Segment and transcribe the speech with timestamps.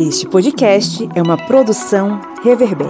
[0.00, 2.88] Este podcast é uma produção Reverber.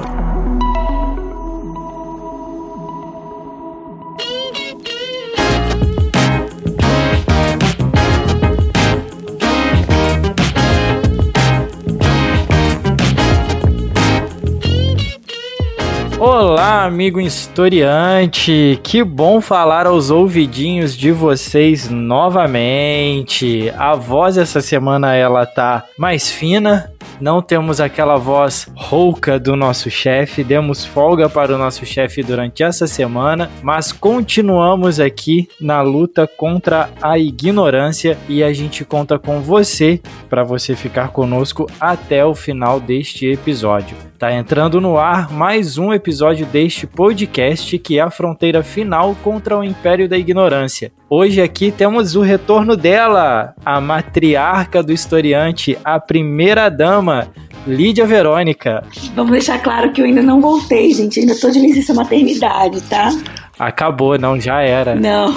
[16.20, 18.78] Olá, amigo historiante!
[18.84, 23.68] Que bom falar aos ouvidinhos de vocês novamente.
[23.76, 29.90] A voz essa semana ela tá mais fina, não temos aquela voz rouca do nosso
[29.90, 36.26] chefe, demos folga para o nosso chefe durante essa semana, mas continuamos aqui na luta
[36.26, 42.34] contra a ignorância e a gente conta com você para você ficar conosco até o
[42.34, 43.96] final deste episódio.
[44.18, 49.58] Tá entrando no ar mais um episódio deste podcast que é a fronteira final contra
[49.58, 50.92] o império da ignorância.
[51.12, 57.26] Hoje aqui temos o retorno dela, a matriarca do historiante, a primeira dama,
[57.66, 58.84] Lídia Verônica.
[59.16, 61.18] Vamos deixar claro que eu ainda não voltei, gente.
[61.18, 63.10] ainda tô de licença maternidade, tá?
[63.58, 64.94] Acabou, não, já era.
[64.94, 65.34] Não.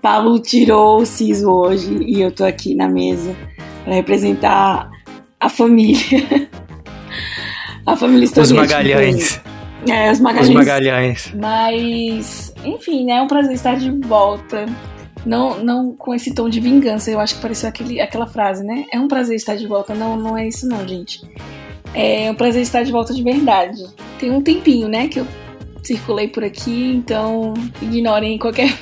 [0.00, 3.36] Pablo tirou o siso hoje e eu tô aqui na mesa
[3.84, 4.90] para representar
[5.38, 6.48] a família.
[7.86, 9.40] A família Os Magalhães.
[9.88, 10.48] É, os Magalhães.
[10.48, 11.34] Os Magalhães.
[11.34, 13.14] Mas, enfim, né?
[13.14, 14.66] É um prazer estar de volta.
[15.24, 18.86] Não, não com esse tom de vingança, eu acho que pareceu aquele, aquela frase, né?
[18.92, 19.94] É um prazer estar de volta.
[19.94, 21.20] Não, não é isso não, gente.
[21.94, 23.84] É um prazer estar de volta de verdade.
[24.18, 25.26] Tem um tempinho, né, que eu
[25.82, 28.72] circulei por aqui, então ignorem qualquer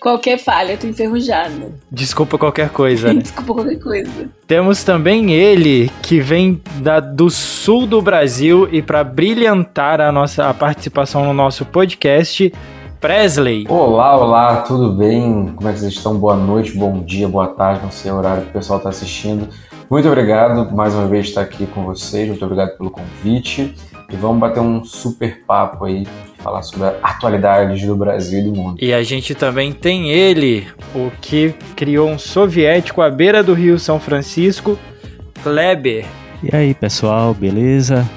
[0.00, 1.72] qualquer falha, eu tô enferrujada.
[1.90, 3.12] Desculpa qualquer coisa.
[3.12, 3.20] Né?
[3.22, 4.28] Desculpa qualquer coisa.
[4.46, 10.48] Temos também ele, que vem da, do sul do Brasil e para brilhantar a nossa
[10.48, 12.52] a participação no nosso podcast,
[13.00, 13.66] Presley.
[13.68, 15.52] Olá, olá, tudo bem?
[15.54, 16.16] Como é que vocês estão?
[16.16, 19.48] Boa noite, bom dia, boa tarde, não sei o horário que o pessoal está assistindo.
[19.90, 23.74] Muito obrigado mais uma vez estar aqui com vocês, muito obrigado pelo convite
[24.08, 26.06] e vamos bater um super papo aí
[26.42, 28.76] falar sobre atualidades do Brasil e do mundo.
[28.80, 33.78] E a gente também tem ele, o que criou um soviético à beira do Rio
[33.78, 34.78] São Francisco,
[35.42, 36.04] Kleber.
[36.42, 38.08] E aí, pessoal, beleza?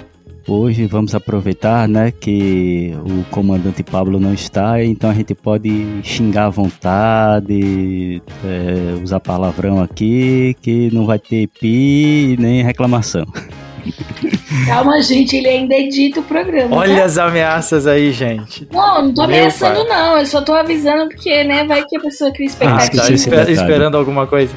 [0.45, 6.47] Hoje vamos aproveitar, né, que o comandante Pablo não está, então a gente pode xingar
[6.47, 13.25] à vontade, é, usar palavrão aqui, que não vai ter pi nem reclamação.
[14.66, 16.75] Calma, gente, ele ainda edita o programa.
[16.75, 17.03] Olha tá?
[17.03, 18.67] as ameaças aí, gente.
[18.71, 20.17] Não, não tô ameaçando, não.
[20.17, 23.03] Eu só tô avisando porque, né, vai que a pessoa cria expectativa.
[23.03, 24.53] Ah, tá esper esperando alguma coisa.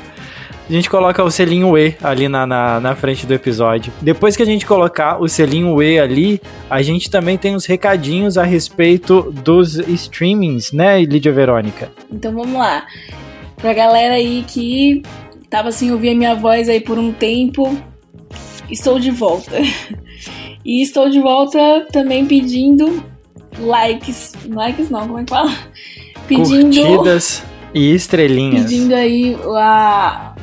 [0.68, 3.92] A gente coloca o selinho E ali na, na, na, frente do episódio.
[4.02, 8.36] Depois que a gente colocar o selinho E ali, a gente também tem os recadinhos
[8.36, 11.88] a respeito dos streamings, né, Lídia Verônica?
[12.12, 12.84] Então vamos lá.
[13.56, 15.02] Pra galera aí que
[15.48, 17.78] tava sem ouvir a minha voz aí por um tempo,
[18.70, 19.56] estou de volta.
[20.64, 23.04] E estou de volta também pedindo
[23.58, 24.32] likes.
[24.48, 25.52] Likes não, como é que fala?
[26.26, 26.76] Pedindo.
[26.76, 28.62] Curtidas e estrelinhas.
[28.64, 30.34] Pedindo aí a,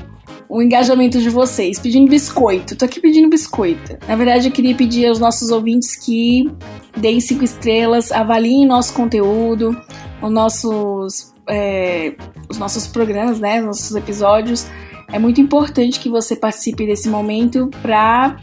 [0.47, 2.75] o engajamento de vocês, pedindo biscoito.
[2.75, 3.97] Tô aqui pedindo biscoito.
[4.07, 6.49] Na verdade, eu queria pedir aos nossos ouvintes que
[6.95, 9.75] deem cinco estrelas, avaliem nosso conteúdo,
[10.21, 12.15] os nossos, é,
[12.49, 13.59] os nossos programas, né?
[13.59, 14.67] Os nossos episódios.
[15.13, 18.35] É muito importante que você participe desse momento para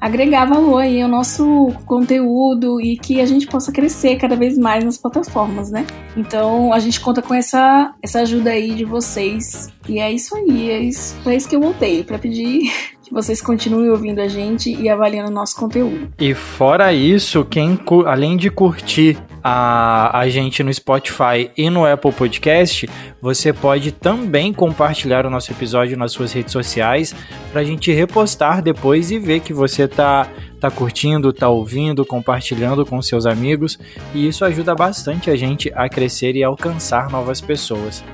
[0.00, 4.82] agregar valor aí ao nosso conteúdo e que a gente possa crescer cada vez mais
[4.82, 5.86] nas plataformas, né?
[6.16, 9.68] Então a gente conta com essa, essa ajuda aí de vocês.
[9.86, 12.72] E é isso aí, é isso, é isso que eu voltei para pedir
[13.04, 16.10] que vocês continuem ouvindo a gente e avaliando o nosso conteúdo.
[16.18, 22.12] E fora isso, quem além de curtir a, a gente no Spotify e no Apple
[22.12, 22.88] Podcast,
[23.20, 27.14] você pode também compartilhar o nosso episódio nas suas redes sociais
[27.52, 30.28] para a gente repostar depois e ver que você tá
[30.60, 33.78] tá curtindo, tá ouvindo, compartilhando com seus amigos
[34.14, 38.04] e isso ajuda bastante a gente a crescer e alcançar novas pessoas.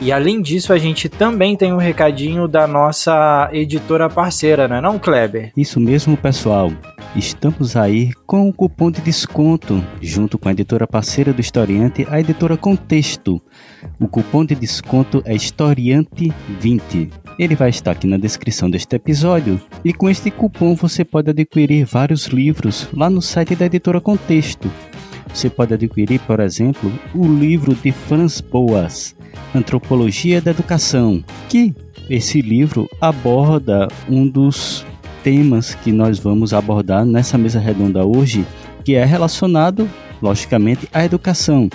[0.00, 4.80] E além disso, a gente também tem um recadinho da nossa editora parceira, não é
[4.80, 5.52] não, Kleber?
[5.56, 6.70] Isso mesmo, pessoal.
[7.14, 12.20] Estamos aí com o cupom de desconto, junto com a editora parceira do Historiante, a
[12.20, 13.40] editora Contexto.
[13.98, 17.10] O cupom de desconto é Historiante20.
[17.38, 19.58] Ele vai estar aqui na descrição deste episódio.
[19.82, 24.70] E com este cupom você pode adquirir vários livros lá no site da editora Contexto.
[25.36, 29.14] Você pode adquirir, por exemplo, o livro de Franz Boas,
[29.54, 31.74] Antropologia da Educação, que
[32.08, 34.86] esse livro aborda um dos
[35.22, 38.46] temas que nós vamos abordar nessa mesa redonda hoje,
[38.82, 39.86] que é relacionado,
[40.22, 41.68] logicamente, à educação.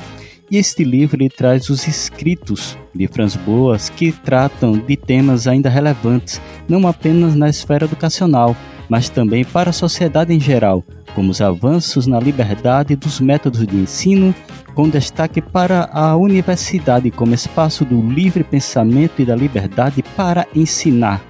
[0.49, 5.69] E este livro ele traz os escritos de Franz Boas que tratam de temas ainda
[5.69, 8.57] relevantes, não apenas na esfera educacional,
[8.89, 13.75] mas também para a sociedade em geral, como os avanços na liberdade dos métodos de
[13.75, 14.33] ensino,
[14.73, 21.21] com destaque para a universidade como espaço do livre pensamento e da liberdade para ensinar.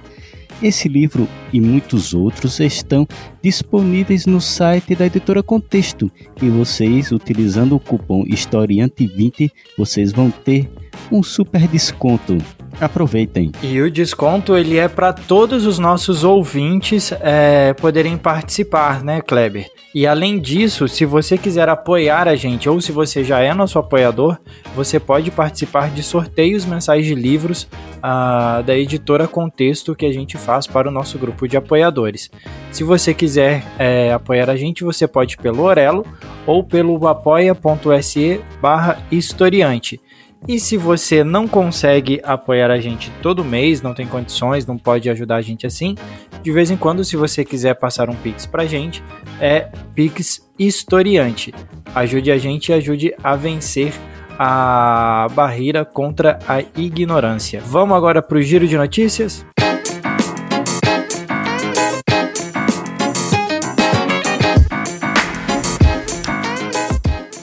[0.62, 3.06] Esse livro e muitos outros estão
[3.42, 6.08] disponíveis no site da editora Contexto
[6.40, 10.70] e vocês, utilizando o cupom Historiante20, vocês vão ter
[11.10, 12.38] um super desconto.
[12.80, 13.52] Aproveitem.
[13.62, 19.70] E o desconto ele é para todos os nossos ouvintes é, poderem participar, né, Kleber?
[19.94, 23.78] E além disso, se você quiser apoiar a gente ou se você já é nosso
[23.78, 24.38] apoiador,
[24.74, 27.68] você pode participar de sorteios mensais de livros
[27.98, 32.30] uh, da editora Contexto que a gente faz para o nosso grupo de apoiadores.
[32.70, 36.06] Se você quiser é, apoiar a gente, você pode pelo Orelo
[36.46, 40.00] ou pelo apoia.se barra historiante.
[40.48, 45.08] E se você não consegue apoiar a gente todo mês, não tem condições, não pode
[45.08, 45.94] ajudar a gente assim,
[46.42, 49.02] de vez em quando, se você quiser passar um Pix pra gente,
[49.40, 51.54] é Pix Historiante.
[51.94, 53.92] Ajude a gente e ajude a vencer
[54.36, 57.60] a barreira contra a ignorância.
[57.64, 59.46] Vamos agora para o giro de notícias?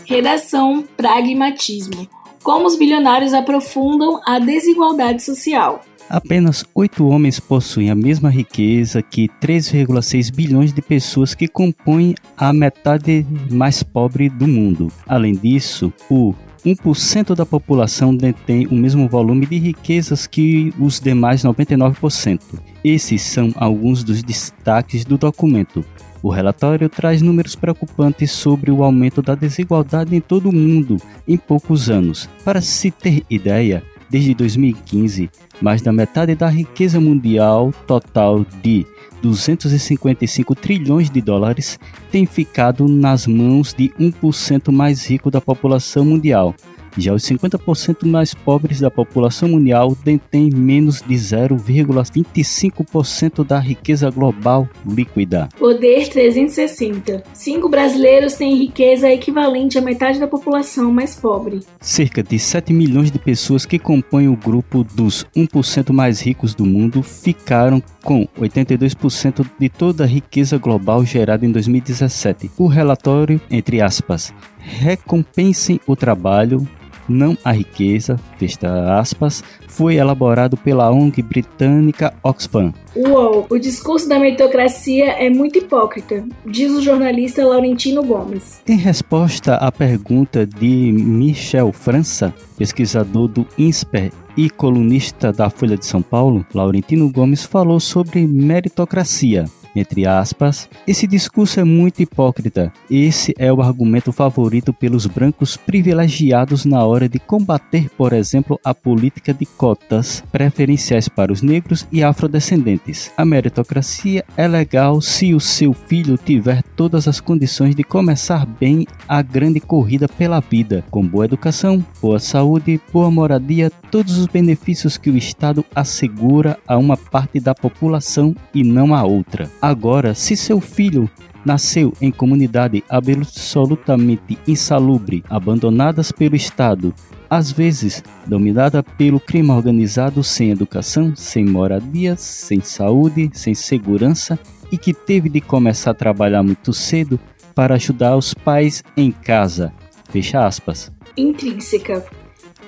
[0.06, 5.82] Redação Pragmatismo como os bilionários aprofundam a desigualdade social.
[6.10, 12.52] Apenas oito homens possuem a mesma riqueza que 3,6 bilhões de pessoas que compõem a
[12.52, 14.88] metade mais pobre do mundo.
[15.08, 16.34] Além disso, o
[16.66, 22.40] 1% da população detém o mesmo volume de riquezas que os demais 99%.
[22.84, 25.86] Esses são alguns dos destaques do documento.
[26.22, 31.38] O relatório traz números preocupantes sobre o aumento da desigualdade em todo o mundo em
[31.38, 32.30] poucos anos.
[32.44, 35.30] Para se ter ideia, desde 2015,
[35.62, 38.86] mais da metade da riqueza mundial total de
[39.22, 41.80] 255 trilhões de dólares
[42.12, 46.56] tem ficado nas mãos de 1% mais rico da população mundial,
[47.00, 54.68] já os 50% mais pobres da população mundial detêm menos de 0,25% da riqueza global
[54.86, 55.50] líquida.
[55.58, 57.24] Poder 360.
[57.34, 61.60] Cinco brasileiros têm riqueza equivalente à metade da população mais pobre.
[61.80, 66.66] Cerca de 7 milhões de pessoas que compõem o grupo dos 1% mais ricos do
[66.66, 72.50] mundo ficaram com 82% de toda a riqueza global gerada em 2017.
[72.58, 76.68] O relatório, entre aspas, recompensem o trabalho,
[77.10, 82.74] não a riqueza, fecha aspas, foi elaborado pela ONG britânica Oxfam.
[82.96, 88.62] Uou, o discurso da meritocracia é muito hipócrita, diz o jornalista Laurentino Gomes.
[88.68, 95.86] Em resposta à pergunta de Michel França, pesquisador do INSPER e colunista da Folha de
[95.86, 99.46] São Paulo, Laurentino Gomes falou sobre meritocracia
[99.76, 102.72] entre aspas, esse discurso é muito hipócrita.
[102.90, 108.74] Esse é o argumento favorito pelos brancos privilegiados na hora de combater, por exemplo, a
[108.74, 113.12] política de cotas preferenciais para os negros e afrodescendentes.
[113.18, 118.86] A meritocracia é legal se o seu filho tiver todas as condições de começar bem
[119.08, 124.98] a grande corrida pela vida, com boa educação, boa saúde, boa moradia, todos os benefícios
[124.98, 129.50] que o Estado assegura a uma parte da população e não a outra.
[129.70, 131.08] Agora, se seu filho
[131.46, 136.92] nasceu em comunidade absolutamente insalubre, abandonadas pelo Estado,
[137.30, 144.40] às vezes dominada pelo crime organizado, sem educação, sem moradia, sem saúde, sem segurança
[144.72, 147.20] e que teve de começar a trabalhar muito cedo
[147.54, 149.72] para ajudar os pais em casa.
[150.10, 150.92] Fecha aspas.
[151.16, 152.04] Intrínseca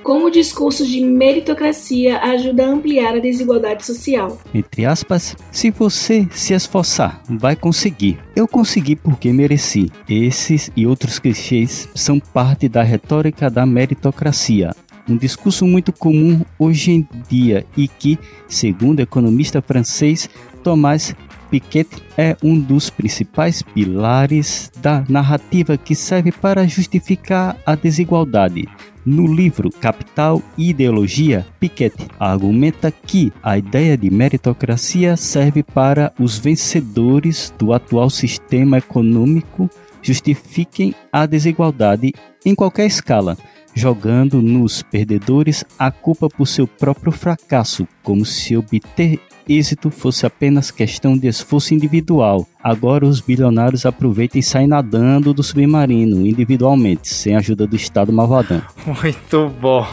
[0.03, 4.39] como o discurso de meritocracia ajuda a ampliar a desigualdade social.
[4.53, 8.19] Entre aspas, se você se esforçar, vai conseguir.
[8.35, 9.91] Eu consegui porque mereci.
[10.09, 14.71] Esses e outros clichês são parte da retórica da meritocracia.
[15.07, 18.17] Um discurso muito comum hoje em dia e que,
[18.47, 20.29] segundo o economista francês
[20.63, 21.15] Thomas
[21.49, 28.69] Piketty é um dos principais pilares da narrativa que serve para justificar a desigualdade.
[29.03, 36.37] No livro Capital e Ideologia, Piketty argumenta que a ideia de meritocracia serve para os
[36.37, 39.67] vencedores do atual sistema econômico
[40.03, 42.13] justifiquem a desigualdade
[42.45, 43.37] em qualquer escala,
[43.73, 50.71] jogando nos perdedores a culpa por seu próprio fracasso, como se obter êxito fosse apenas
[50.71, 52.47] questão de esforço individual.
[52.63, 58.13] Agora os bilionários aproveitam e saem nadando do submarino individualmente, sem a ajuda do Estado
[58.13, 58.61] malvadão.
[58.85, 59.85] Muito bom.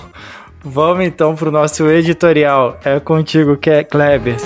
[0.63, 2.79] Vamos então para o nosso editorial.
[2.85, 4.37] É contigo, Kleber.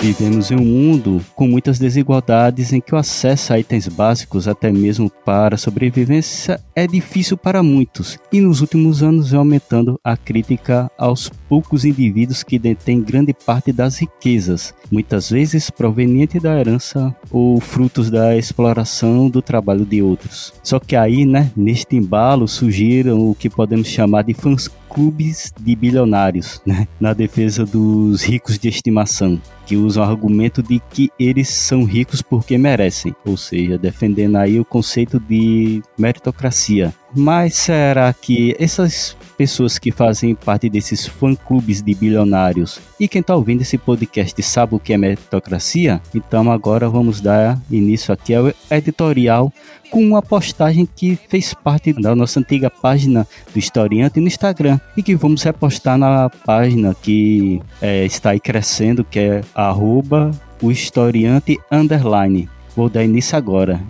[0.00, 4.72] Vivemos em um mundo com muitas desigualdades em que o acesso a itens básicos, até
[4.72, 10.90] mesmo para sobrevivência, é difícil para muitos, e nos últimos anos vem aumentando a crítica
[10.96, 17.60] aos poucos indivíduos que detêm grande parte das riquezas, muitas vezes proveniente da herança ou
[17.60, 20.54] frutos da exploração do trabalho de outros.
[20.62, 25.76] Só que aí, né, neste embalo surgiram o que podemos chamar de fãs clubes de
[25.76, 29.40] bilionários, né, na defesa dos ricos de estimação,
[29.70, 34.58] que usam o argumento de que eles são ricos porque merecem, ou seja, defendendo aí
[34.58, 36.92] o conceito de meritocracia.
[37.14, 43.34] Mas será que essas pessoas que fazem parte desses fã-clubes de bilionários e quem está
[43.34, 46.00] ouvindo esse podcast sabe o que é meritocracia?
[46.14, 49.52] Então agora vamos dar início aqui ao editorial
[49.90, 55.02] com uma postagem que fez parte da nossa antiga página do Historiante no Instagram e
[55.02, 60.30] que vamos repostar na página que é, está aí crescendo, que é arroba
[60.62, 62.48] o historiante underline.
[62.76, 63.80] Vou dar início agora,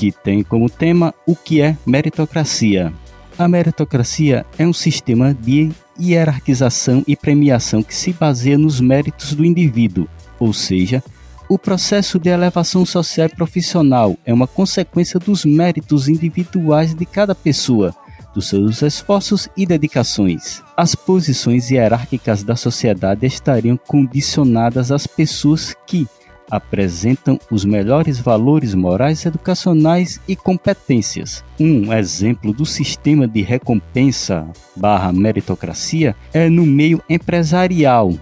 [0.00, 2.90] que tem como tema o que é meritocracia.
[3.38, 9.44] A meritocracia é um sistema de hierarquização e premiação que se baseia nos méritos do
[9.44, 11.04] indivíduo, ou seja,
[11.50, 17.34] o processo de elevação social e profissional é uma consequência dos méritos individuais de cada
[17.34, 17.94] pessoa,
[18.32, 20.62] dos seus esforços e dedicações.
[20.74, 26.08] As posições hierárquicas da sociedade estariam condicionadas às pessoas que
[26.50, 31.44] apresentam os melhores valores morais, educacionais e competências.
[31.58, 38.12] Um exemplo do sistema de recompensa barra meritocracia é no meio empresarial,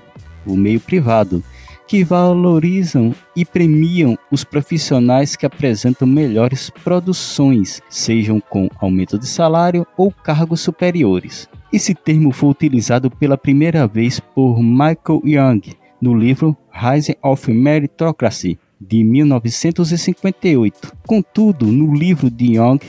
[0.47, 1.43] o meio privado,
[1.87, 9.87] que valorizam e premiam os profissionais que apresentam melhores produções, sejam com aumento de salário
[9.97, 11.49] ou cargos superiores.
[11.73, 18.59] Esse termo foi utilizado pela primeira vez por Michael Young no livro Rising of Meritocracy,
[18.81, 20.93] de 1958.
[21.07, 22.81] Contudo, no livro de Young,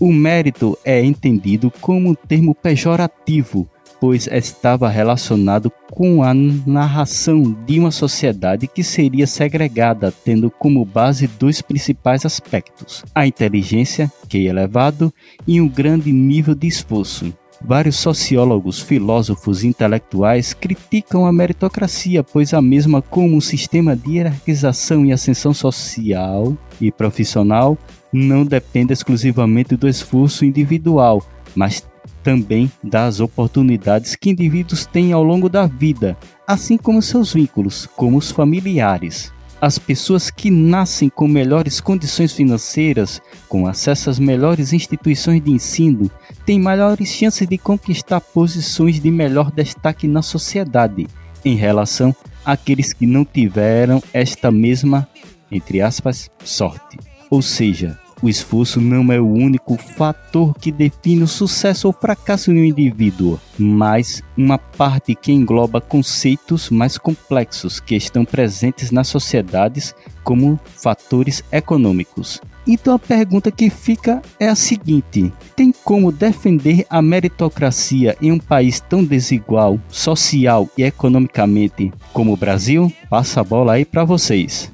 [0.00, 3.68] o mérito é entendido como um termo pejorativo
[4.04, 11.26] pois estava relacionado com a narração de uma sociedade que seria segregada, tendo como base
[11.26, 15.10] dois principais aspectos: a inteligência, que é elevado,
[15.46, 17.32] e um grande nível de esforço.
[17.66, 24.16] Vários sociólogos, filósofos e intelectuais criticam a meritocracia, pois a mesma como um sistema de
[24.16, 27.78] hierarquização e ascensão social e profissional
[28.12, 31.82] não depende exclusivamente do esforço individual, mas
[32.22, 38.18] também das oportunidades que indivíduos têm ao longo da vida, assim como seus vínculos, como
[38.18, 39.32] os familiares.
[39.60, 46.10] As pessoas que nascem com melhores condições financeiras, com acesso às melhores instituições de ensino,
[46.44, 51.06] têm maiores chances de conquistar posições de melhor destaque na sociedade,
[51.44, 55.08] em relação àqueles que não tiveram esta mesma,
[55.50, 56.98] entre aspas, sorte.
[57.30, 62.50] Ou seja, o esforço não é o único fator que define o sucesso ou fracasso
[62.50, 69.08] de um indivíduo, mas uma parte que engloba conceitos mais complexos que estão presentes nas
[69.08, 72.40] sociedades, como fatores econômicos.
[72.66, 78.38] Então a pergunta que fica é a seguinte: tem como defender a meritocracia em um
[78.38, 82.90] país tão desigual, social e economicamente como o Brasil?
[83.10, 84.73] Passa a bola aí para vocês.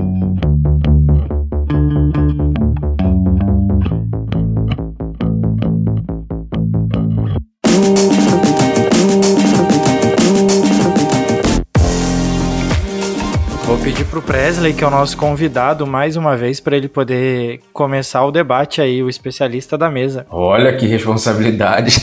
[14.41, 18.81] Presley, que é o nosso convidado, mais uma vez, para ele poder começar o debate
[18.81, 20.25] aí, o especialista da mesa.
[20.31, 22.01] Olha que responsabilidade.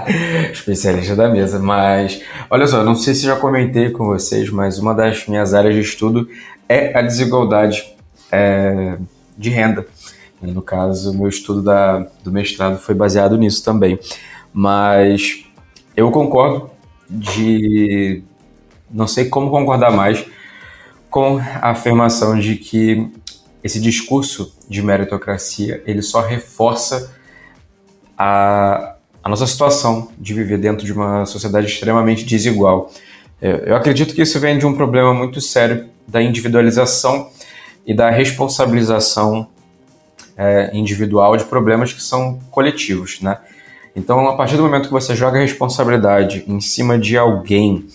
[0.50, 1.58] especialista da mesa.
[1.58, 5.74] Mas, olha só, não sei se já comentei com vocês, mas uma das minhas áreas
[5.74, 6.26] de estudo
[6.66, 7.84] é a desigualdade
[8.32, 8.96] é,
[9.36, 9.86] de renda.
[10.40, 13.98] No caso, meu estudo da, do mestrado foi baseado nisso também.
[14.54, 15.44] Mas
[15.94, 16.70] eu concordo
[17.10, 18.22] de.
[18.90, 20.24] Não sei como concordar mais
[21.14, 23.08] com a afirmação de que
[23.62, 27.14] esse discurso de meritocracia ele só reforça
[28.18, 32.90] a, a nossa situação de viver dentro de uma sociedade extremamente desigual.
[33.40, 37.30] É, eu acredito que isso vem de um problema muito sério da individualização
[37.86, 39.46] e da responsabilização
[40.36, 43.38] é, individual de problemas que são coletivos, né?
[43.94, 47.86] Então, a partir do momento que você joga a responsabilidade em cima de alguém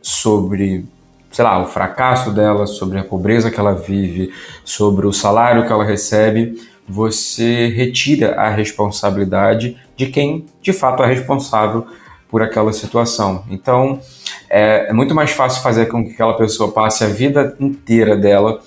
[0.00, 0.86] sobre,
[1.30, 4.32] sei lá, o fracasso dela, sobre a pobreza que ela vive,
[4.64, 11.06] sobre o salário que ela recebe, você retira a responsabilidade de quem de fato é
[11.06, 11.86] responsável
[12.28, 13.44] por aquela situação.
[13.50, 14.00] Então,
[14.48, 18.60] é, é muito mais fácil fazer com que aquela pessoa passe a vida inteira dela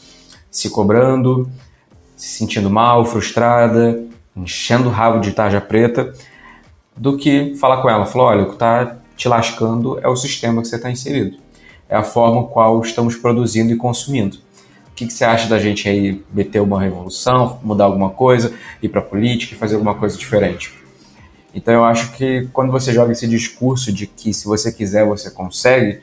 [0.52, 1.50] se cobrando,
[2.16, 4.04] se sentindo mal, frustrada,
[4.36, 6.14] enchendo o rabo de tarja preta,
[6.96, 10.62] do que falar com ela, falar, olha, o que está te lascando é o sistema
[10.62, 11.38] que você está inserido.
[11.90, 14.38] É a forma qual estamos produzindo e consumindo.
[14.92, 18.90] O que, que você acha da gente aí meter uma revolução, mudar alguma coisa, ir
[18.90, 20.74] para a política e fazer alguma coisa diferente?
[21.54, 25.32] Então eu acho que quando você joga esse discurso de que se você quiser você
[25.32, 26.02] consegue,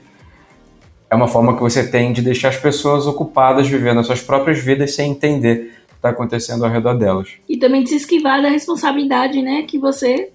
[1.08, 4.58] é uma forma que você tem de deixar as pessoas ocupadas vivendo as suas próprias
[4.58, 7.28] vidas sem entender o que está acontecendo ao redor delas.
[7.48, 10.30] E também de se esquivar da responsabilidade, né, que você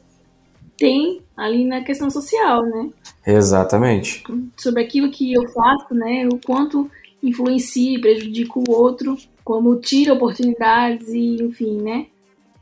[0.81, 2.89] tem ali na questão social, né?
[3.25, 4.23] Exatamente.
[4.57, 6.89] Sobre aquilo que eu faço, né, o quanto
[7.21, 12.07] influencia e prejudica o outro, como tira oportunidades e, enfim, né,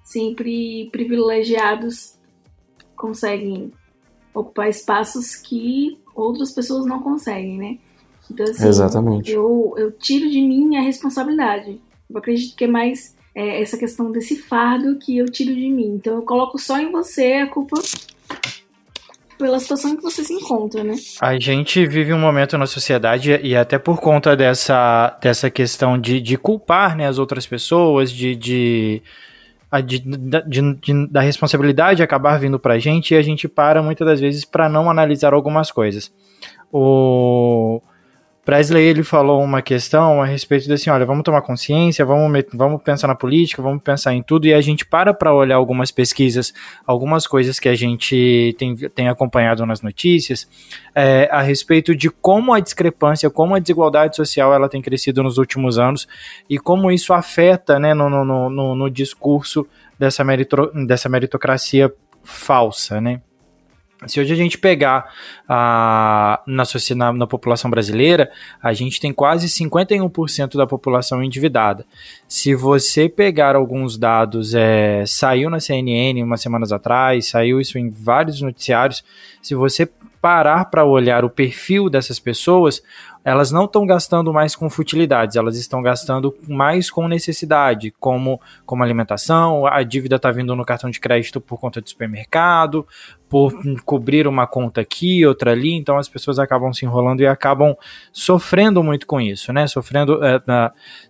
[0.03, 2.17] sempre privilegiados
[2.93, 3.71] conseguem
[4.33, 7.77] ocupar espaços que outras pessoas não conseguem, né?
[8.29, 9.31] Então, assim, Exatamente.
[9.31, 11.79] Eu, eu tiro de mim a responsabilidade.
[12.09, 15.95] Eu acredito que é mais é, essa questão desse fardo que eu tiro de mim.
[15.95, 17.81] Então eu coloco só em você a culpa
[19.39, 20.95] pela situação que você se encontra, né?
[21.21, 26.19] A gente vive um momento na sociedade e até por conta dessa, dessa questão de,
[26.19, 29.01] de culpar né, as outras pessoas, de, de,
[29.85, 29.99] de,
[30.45, 34.43] de, de da responsabilidade acabar vindo pra gente e a gente para muitas das vezes
[34.43, 36.11] para não analisar algumas coisas.
[36.69, 37.81] O,
[38.45, 42.81] Presley ele falou uma questão a respeito de assim, olha, vamos tomar consciência, vamos, vamos
[42.81, 46.53] pensar na política, vamos pensar em tudo, e a gente para para olhar algumas pesquisas,
[46.85, 50.47] algumas coisas que a gente tem, tem acompanhado nas notícias,
[50.95, 55.37] é, a respeito de como a discrepância, como a desigualdade social ela tem crescido nos
[55.37, 56.07] últimos anos
[56.49, 62.99] e como isso afeta né, no, no, no, no discurso dessa, merito, dessa meritocracia falsa,
[62.99, 63.21] né?
[64.07, 65.13] Se hoje a gente pegar
[65.47, 66.63] a, na,
[66.95, 68.31] na, na população brasileira,
[68.63, 71.85] a gente tem quase 51% da população endividada.
[72.25, 77.89] Se você pegar alguns dados, é, saiu na CNN umas semanas atrás, saiu isso em
[77.89, 79.03] vários noticiários.
[79.41, 79.89] Se você
[80.21, 82.81] parar para olhar o perfil dessas pessoas,
[83.29, 88.83] elas não estão gastando mais com futilidades, elas estão gastando mais com necessidade, como, como
[88.83, 92.87] alimentação, a dívida está vindo no cartão de crédito por conta do supermercado,
[93.29, 93.53] por
[93.85, 97.75] cobrir uma conta aqui, outra ali, então as pessoas acabam se enrolando e acabam
[98.11, 99.67] sofrendo muito com isso, né?
[99.67, 100.41] Sofrendo, é,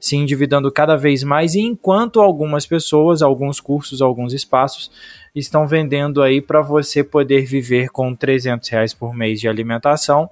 [0.01, 4.91] se endividando cada vez mais, enquanto algumas pessoas, alguns cursos, alguns espaços
[5.33, 10.29] estão vendendo aí para você poder viver com 300 reais por mês de alimentação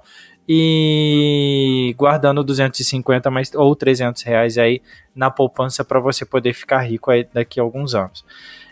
[0.47, 4.81] e guardando 250 mais, ou 300 reais aí
[5.15, 8.23] na poupança para você poder ficar rico daqui a alguns anos.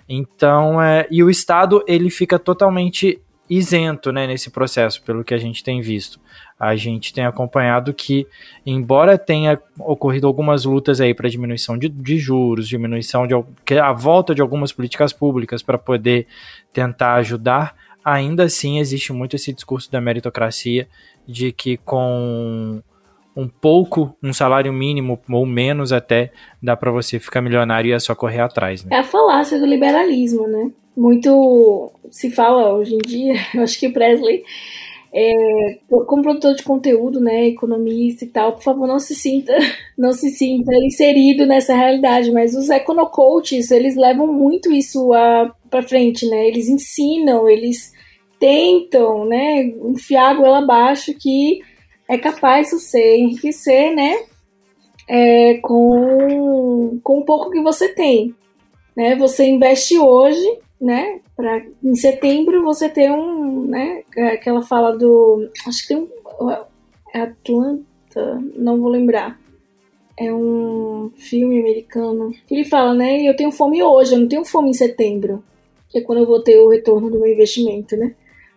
[0.07, 5.37] Então, é, e o Estado ele fica totalmente isento né, nesse processo, pelo que a
[5.37, 6.19] gente tem visto.
[6.59, 8.25] A gente tem acompanhado que,
[8.65, 13.33] embora tenha ocorrido algumas lutas aí para diminuição de, de, juros, diminuição de
[13.79, 16.27] a volta de algumas políticas públicas para poder
[16.73, 20.87] tentar ajudar, ainda assim existe muito esse discurso da meritocracia
[21.27, 22.81] de que com
[23.35, 26.31] um pouco, um salário mínimo ou menos até,
[26.63, 28.83] dá para você ficar milionário e é só correr atrás.
[28.83, 28.95] Né?
[28.95, 30.71] É a falácia do liberalismo, né?
[30.95, 34.43] Muito se fala hoje em dia, eu acho que o Presley,
[35.13, 39.53] é, como produtor de conteúdo, né, economista e tal, por favor, não se sinta,
[39.97, 45.09] não se sinta inserido nessa realidade, mas os econocoaches, eles levam muito isso
[45.69, 46.47] para frente, né?
[46.47, 47.94] Eles ensinam, eles
[48.39, 51.61] tentam, né, enfiar a goela abaixo que
[52.07, 54.25] é capaz de você enriquecer, né?
[55.07, 58.33] É, com, com o pouco que você tem.
[58.95, 59.15] Né?
[59.15, 61.19] Você investe hoje, né?
[61.35, 64.03] Pra, em setembro você ter um, né?
[64.33, 66.09] Aquela fala do, acho que tem um,
[67.13, 69.39] é Atlanta, não vou lembrar.
[70.17, 72.31] É um filme americano.
[72.49, 73.21] Ele fala, né?
[73.23, 75.43] Eu tenho fome hoje, eu não tenho fome em setembro,
[75.89, 78.15] que é quando eu vou ter o retorno do meu investimento, né?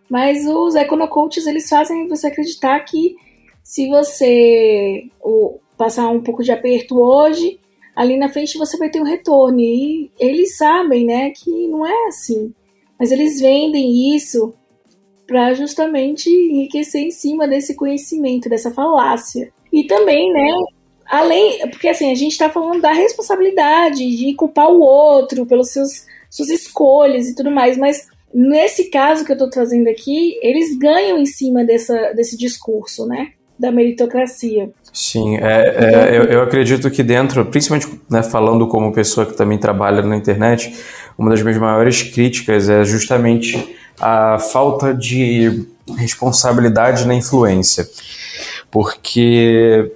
[0.09, 3.17] Mas os econocoaches, eles fazem você acreditar que
[3.63, 5.05] se você
[5.77, 7.61] passar um pouco de aperto hoje,
[7.95, 9.61] ali na frente você vai ter um retorno.
[9.61, 12.53] E eles sabem, né, que não é assim.
[12.99, 14.55] Mas eles vendem isso
[15.27, 19.53] para justamente enriquecer em cima desse conhecimento, dessa falácia.
[19.71, 20.51] E também, né,
[21.07, 26.07] além, porque assim, a gente está falando da responsabilidade de culpar o outro pelos seus
[26.31, 31.19] suas escolhas e tudo mais, mas nesse caso que eu estou trazendo aqui, eles ganham
[31.19, 33.33] em cima dessa, desse discurso, né?
[33.59, 34.71] Da meritocracia.
[34.93, 39.59] Sim, é, é, eu, eu, acredito que dentro, principalmente né, falando como pessoa que também
[39.59, 40.75] trabalha na internet,
[41.17, 47.89] uma das minhas maiores críticas é justamente a falta de responsabilidade na influência.
[48.71, 49.91] Porque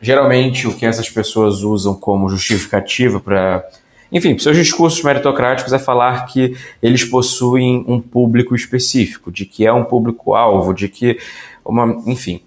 [0.00, 3.64] geralmente o que essas pessoas usam como justificativa para
[4.12, 9.72] enfim, seus discursos meritocráticos é falar que eles possuem um público específico, de que é
[9.72, 11.18] um público-alvo, de que
[11.64, 12.02] uma.
[12.06, 12.40] Enfim.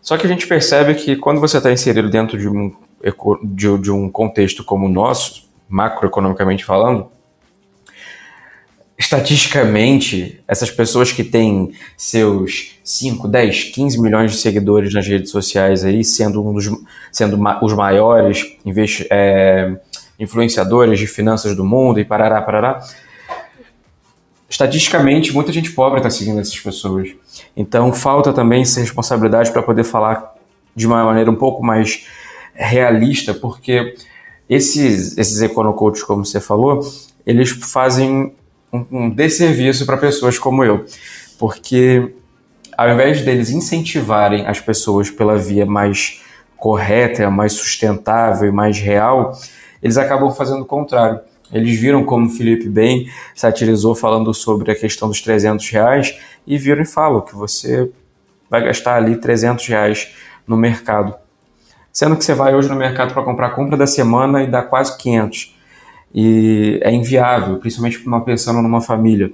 [0.00, 2.74] Só que a gente percebe que quando você está inserido dentro de um,
[3.42, 7.08] de, de um contexto como o nosso, macroeconomicamente falando,
[8.98, 15.84] estatisticamente, essas pessoas que têm seus 5, 10, 15 milhões de seguidores nas redes sociais
[15.84, 16.70] aí, sendo, um dos,
[17.10, 18.56] sendo os maiores
[19.10, 19.76] é,
[20.22, 22.80] influenciadores de finanças do mundo e parará, parará.
[24.48, 27.10] Estatisticamente, muita gente pobre está seguindo essas pessoas.
[27.56, 30.34] Então, falta também essa responsabilidade para poder falar
[30.74, 32.06] de uma maneira um pouco mais
[32.54, 33.94] realista, porque
[34.48, 36.80] esses, esses econocoaches, como você falou,
[37.26, 38.32] eles fazem
[38.72, 40.84] um, um desserviço para pessoas como eu.
[41.38, 42.14] Porque
[42.76, 46.22] ao invés deles incentivarem as pessoas pela via mais
[46.56, 49.32] correta, mais sustentável e mais real,
[49.82, 51.20] eles acabam fazendo o contrário.
[51.52, 56.56] Eles viram como o Felipe bem satirizou falando sobre a questão dos 300 reais e
[56.56, 57.90] viram e falam que você
[58.48, 60.14] vai gastar ali 300 reais
[60.46, 61.14] no mercado.
[61.92, 64.62] Sendo que você vai hoje no mercado para comprar a compra da semana e dá
[64.62, 65.54] quase 500.
[66.14, 69.32] E é inviável, principalmente para uma pensando numa família.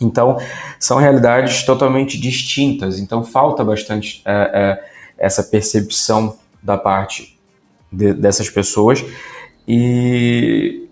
[0.00, 0.38] Então,
[0.78, 2.98] são realidades totalmente distintas.
[2.98, 4.84] Então, falta bastante é, é,
[5.16, 7.38] essa percepção da parte
[7.90, 9.04] de, dessas pessoas
[9.68, 10.88] e,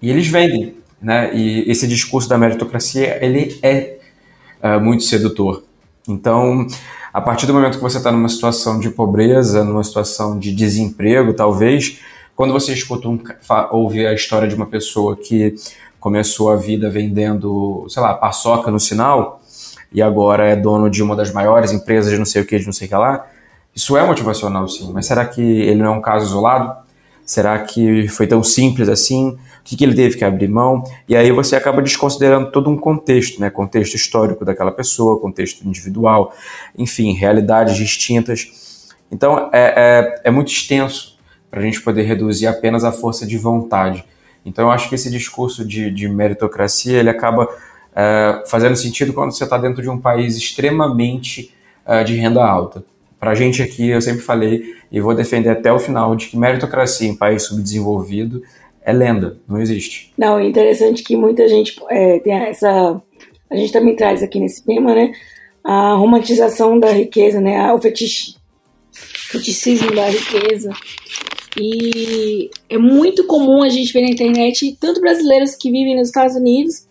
[0.00, 1.30] e eles vendem, né?
[1.36, 3.98] E esse discurso da meritocracia ele é,
[4.62, 5.62] é muito sedutor.
[6.08, 6.66] Então,
[7.12, 11.34] a partir do momento que você está numa situação de pobreza, numa situação de desemprego,
[11.34, 12.00] talvez,
[12.34, 13.22] quando você escuta um,
[13.70, 15.54] ouvir a história de uma pessoa que
[16.00, 19.40] começou a vida vendendo, sei lá, paçoca no sinal
[19.92, 22.66] e agora é dono de uma das maiores empresas de não sei o que, de
[22.66, 23.26] não sei o que lá,
[23.74, 26.83] isso é motivacional sim, mas será que ele não é um caso isolado?
[27.24, 29.30] Será que foi tão simples assim?
[29.30, 30.84] O que, que ele teve que abrir mão?
[31.08, 33.48] E aí você acaba desconsiderando todo um contexto, né?
[33.48, 36.34] Contexto histórico daquela pessoa, contexto individual,
[36.76, 38.92] enfim, realidades distintas.
[39.10, 41.18] Então é, é, é muito extenso
[41.50, 44.04] para a gente poder reduzir apenas a força de vontade.
[44.44, 47.48] Então eu acho que esse discurso de, de meritocracia ele acaba
[47.96, 51.54] é, fazendo sentido quando você está dentro de um país extremamente
[51.86, 52.84] é, de renda alta.
[53.24, 56.36] Para a gente aqui, eu sempre falei e vou defender até o final de que
[56.36, 58.42] meritocracia em país subdesenvolvido
[58.82, 60.12] é lenda, não existe.
[60.14, 63.00] Não, é interessante que muita gente é, tem essa.
[63.48, 65.10] A gente também traz aqui nesse tema, né?
[65.64, 67.72] A romantização da riqueza, né?
[67.72, 68.36] O fetich,
[68.92, 70.70] feticismo da riqueza.
[71.58, 76.36] E é muito comum a gente ver na internet tanto brasileiros que vivem nos Estados
[76.36, 76.86] Unidos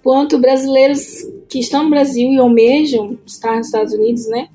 [0.00, 4.46] quanto brasileiros que estão no Brasil e almejam estar nos Estados Unidos, né?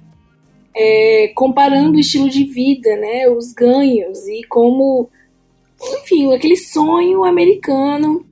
[0.75, 5.09] É, comparando o estilo de vida, né, os ganhos e como,
[5.99, 8.25] enfim, aquele sonho americano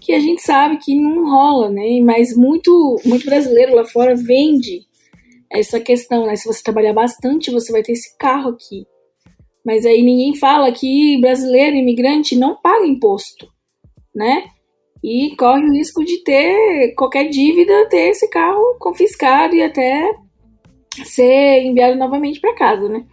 [0.00, 4.82] que a gente sabe que não rola, né, mas muito, muito brasileiro lá fora vende
[5.50, 8.86] essa questão, né, se você trabalhar bastante, você vai ter esse carro aqui.
[9.64, 13.46] Mas aí ninguém fala que brasileiro, imigrante, não paga imposto,
[14.14, 14.44] né?
[15.02, 20.12] E corre o risco de ter qualquer dívida, ter esse carro confiscado e até
[21.04, 23.04] ser enviado novamente para casa, né?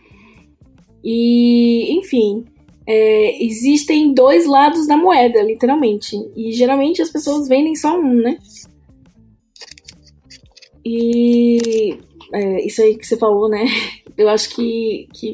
[1.03, 2.45] E, enfim,
[2.85, 6.15] é, existem dois lados da moeda, literalmente.
[6.35, 8.37] E geralmente as pessoas vendem só um, né?
[10.83, 11.97] E
[12.33, 13.65] é, isso aí que você falou, né?
[14.17, 15.33] Eu acho que, que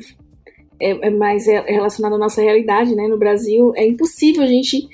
[0.80, 3.08] é, é mais relacionado à nossa realidade, né?
[3.08, 4.88] No Brasil, é impossível a gente,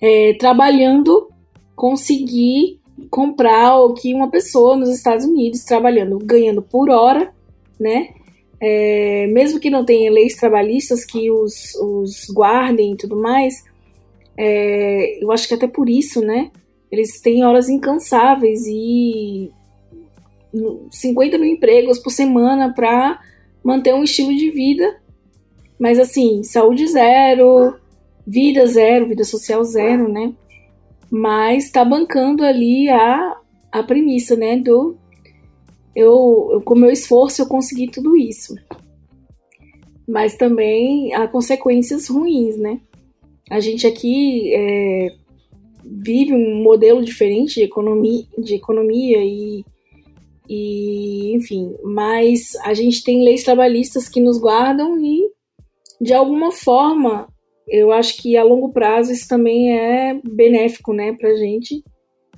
[0.00, 1.30] é, trabalhando,
[1.74, 7.32] conseguir comprar o que uma pessoa nos Estados Unidos, trabalhando, ganhando por hora,
[7.78, 8.10] né?
[8.60, 13.64] É, mesmo que não tenha leis trabalhistas que os, os guardem e tudo mais,
[14.36, 16.50] é, eu acho que até por isso, né?
[16.90, 19.50] Eles têm horas incansáveis e
[20.90, 23.20] 50 mil empregos por semana para
[23.62, 25.00] manter um estilo de vida.
[25.78, 27.76] Mas assim, saúde zero,
[28.26, 30.32] vida zero, vida social zero, né?
[31.10, 33.36] Mas está bancando ali a,
[33.72, 34.56] a premissa, né?
[34.56, 34.96] Do
[35.94, 38.54] eu, eu, com meu esforço eu consegui tudo isso.
[40.06, 42.80] Mas também há consequências ruins, né?
[43.50, 45.08] A gente aqui é,
[45.84, 49.64] vive um modelo diferente de economia, de economia e,
[50.48, 55.28] e, enfim, mas a gente tem leis trabalhistas que nos guardam e,
[56.00, 57.28] de alguma forma,
[57.70, 61.82] eu acho que a longo prazo isso também é benéfico, né, pra gente,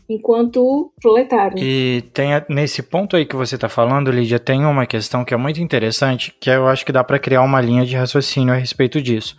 [0.08, 1.58] enquanto proletário.
[1.58, 5.36] E tem nesse ponto aí que você está falando, Lídia, tem uma questão que é
[5.36, 9.00] muito interessante, que eu acho que dá para criar uma linha de raciocínio a respeito
[9.00, 9.36] disso.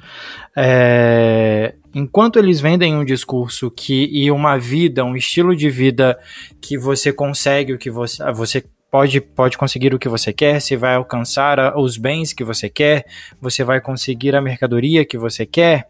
[0.55, 6.17] É, enquanto eles vendem um discurso que e uma vida, um estilo de vida
[6.61, 10.77] que você consegue o que você, você pode, pode conseguir o que você quer, você
[10.77, 13.07] vai alcançar os bens que você quer,
[13.41, 15.87] você vai conseguir a mercadoria que você quer,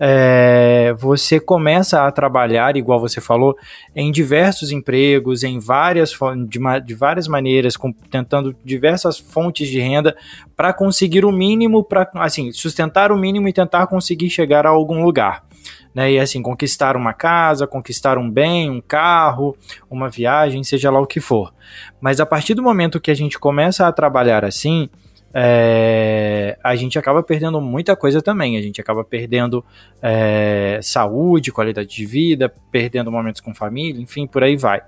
[0.00, 3.56] é, você começa a trabalhar, igual você falou,
[3.94, 6.10] em diversos empregos, em várias,
[6.48, 10.16] de, de várias maneiras, com, tentando diversas fontes de renda
[10.56, 15.04] para conseguir o mínimo, para assim, sustentar o mínimo e tentar conseguir chegar a algum
[15.04, 15.44] lugar
[15.94, 16.12] né?
[16.12, 19.56] E assim, conquistar uma casa, conquistar um bem, um carro,
[19.90, 21.52] uma viagem, seja lá o que for.
[22.00, 24.88] Mas a partir do momento que a gente começa a trabalhar assim,
[25.32, 28.56] é, a gente acaba perdendo muita coisa também.
[28.56, 29.64] A gente acaba perdendo
[30.02, 34.82] é, saúde, qualidade de vida, perdendo momentos com família, enfim, por aí vai.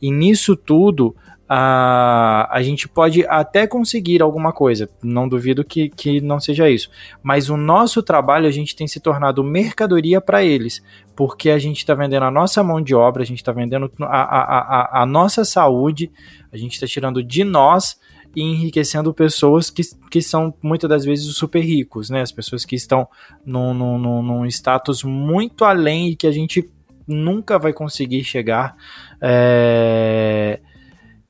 [0.00, 1.14] E nisso tudo,
[1.48, 6.90] a, a gente pode até conseguir alguma coisa, não duvido que, que não seja isso,
[7.22, 10.82] mas o nosso trabalho a gente tem se tornado mercadoria para eles,
[11.14, 14.04] porque a gente está vendendo a nossa mão de obra, a gente está vendendo a,
[14.04, 16.10] a, a, a, nossa saúde,
[16.52, 17.98] a gente está tirando de nós
[18.34, 22.20] e enriquecendo pessoas que, que são muitas das vezes os super ricos, né?
[22.20, 23.08] As pessoas que estão
[23.46, 26.68] num, num, num status muito além e que a gente
[27.06, 28.76] nunca vai conseguir chegar.
[29.22, 30.60] É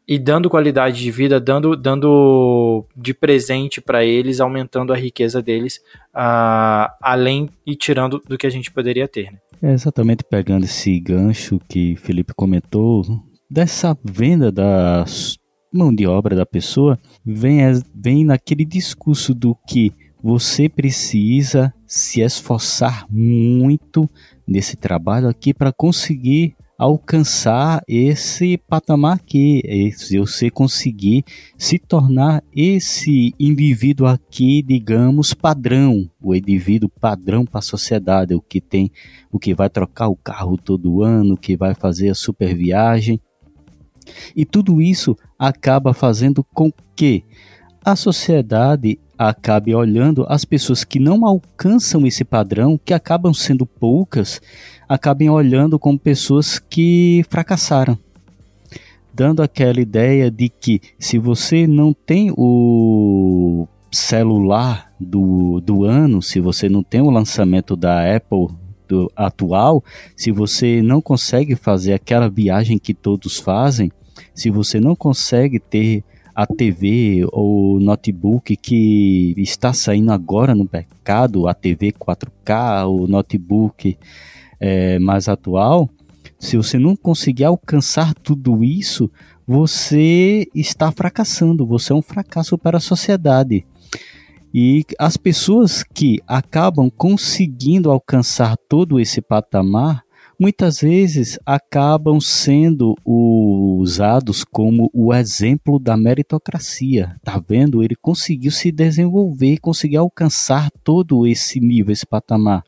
[0.07, 5.81] e dando qualidade de vida, dando, dando de presente para eles, aumentando a riqueza deles,
[6.15, 9.33] uh, além e tirando do que a gente poderia ter.
[9.33, 9.39] Né?
[9.63, 13.03] É exatamente pegando esse gancho que Felipe comentou,
[13.51, 15.05] dessa venda da
[15.73, 17.61] mão de obra da pessoa, vem,
[17.95, 19.93] vem naquele discurso do que
[20.23, 24.09] você precisa se esforçar muito
[24.47, 31.25] nesse trabalho aqui para conseguir alcançar esse patamar aqui, esse, você conseguir
[31.57, 38.61] se tornar esse indivíduo aqui, digamos, padrão, o indivíduo padrão para a sociedade, o que
[38.61, 38.91] tem,
[39.33, 43.21] o que vai trocar o carro todo ano, o que vai fazer a super viagem.
[44.35, 47.25] E tudo isso acaba fazendo com que
[47.85, 54.41] a sociedade acabe olhando as pessoas que não alcançam esse padrão, que acabam sendo poucas,
[54.89, 57.99] acabem olhando como pessoas que fracassaram.
[59.13, 66.39] Dando aquela ideia de que se você não tem o celular do, do ano, se
[66.39, 68.49] você não tem o lançamento da Apple
[68.87, 69.83] do, atual,
[70.15, 73.91] se você não consegue fazer aquela viagem que todos fazem,
[74.35, 81.49] se você não consegue ter a TV ou notebook que está saindo agora no mercado,
[81.49, 83.97] a TV 4K, o notebook
[84.61, 85.89] é, mais atual,
[86.39, 89.11] se você não conseguir alcançar tudo isso,
[89.47, 93.65] você está fracassando, você é um fracasso para a sociedade.
[94.53, 100.03] E as pessoas que acabam conseguindo alcançar todo esse patamar,
[100.39, 107.17] muitas vezes acabam sendo usados como o exemplo da meritocracia.
[107.23, 107.83] Tá vendo?
[107.83, 112.63] Ele conseguiu se desenvolver, conseguiu alcançar todo esse nível, esse patamar.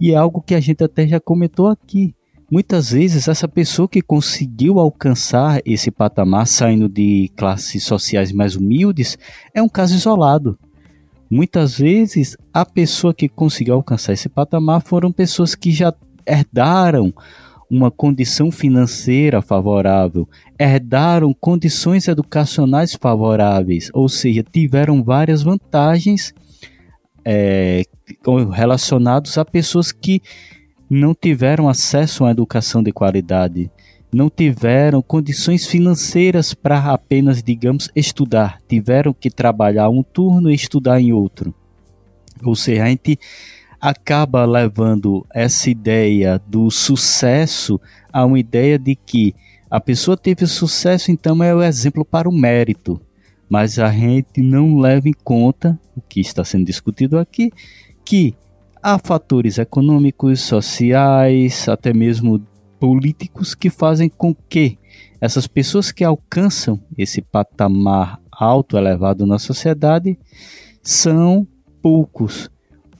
[0.00, 2.14] E é algo que a gente até já comentou aqui.
[2.50, 9.16] Muitas vezes, essa pessoa que conseguiu alcançar esse patamar saindo de classes sociais mais humildes
[9.54, 10.58] é um caso isolado.
[11.30, 15.94] Muitas vezes, a pessoa que conseguiu alcançar esse patamar foram pessoas que já
[16.26, 17.12] herdaram
[17.70, 20.28] uma condição financeira favorável,
[20.60, 26.34] herdaram condições educacionais favoráveis, ou seja, tiveram várias vantagens
[27.24, 27.84] é,
[28.52, 30.22] relacionadas a pessoas que
[30.88, 33.70] não tiveram acesso a uma educação de qualidade,
[34.12, 41.00] não tiveram condições financeiras para apenas, digamos, estudar, tiveram que trabalhar um turno e estudar
[41.00, 41.54] em outro.
[42.44, 43.18] Ou seja, a gente
[43.80, 47.80] acaba levando essa ideia do sucesso
[48.12, 49.34] a uma ideia de que
[49.70, 53.00] a pessoa teve sucesso, então é o exemplo para o mérito.
[53.52, 57.52] Mas a gente não leva em conta o que está sendo discutido aqui,
[58.02, 58.34] que
[58.82, 62.42] há fatores econômicos, sociais, até mesmo
[62.80, 64.78] políticos que fazem com que
[65.20, 70.18] essas pessoas que alcançam esse patamar alto elevado na sociedade
[70.82, 71.46] são
[71.82, 72.50] poucos.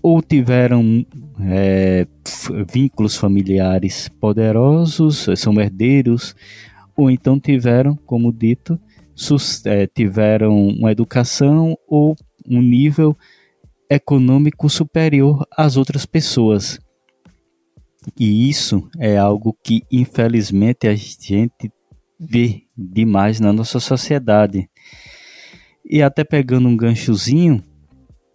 [0.03, 1.07] Ou tiveram
[1.41, 2.07] é,
[2.71, 6.37] vínculos familiares poderosos, são herdeiros,
[6.95, 8.79] ou então tiveram, como dito,
[9.94, 13.16] tiveram uma educação ou um nível
[13.88, 16.79] econômico superior às outras pessoas.
[18.18, 21.70] E isso é algo que, infelizmente, a gente
[22.18, 24.68] vê demais na nossa sociedade.
[25.85, 27.62] E até pegando um ganchozinho,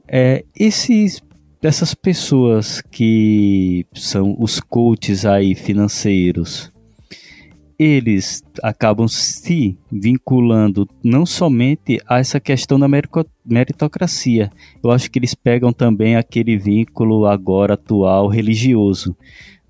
[0.08, 1.22] é, esses
[1.62, 6.72] dessas pessoas que são os coaches aí financeiros,
[7.80, 12.88] eles acabam se vinculando não somente a essa questão da
[13.46, 14.52] meritocracia.
[14.84, 19.16] Eu acho que eles pegam também aquele vínculo agora atual religioso,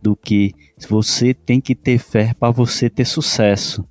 [0.01, 0.53] do que
[0.87, 3.83] você tem que ter fé para você ter sucesso.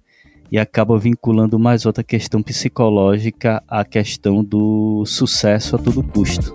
[0.51, 6.55] E acaba vinculando mais outra questão psicológica à questão do sucesso a todo custo.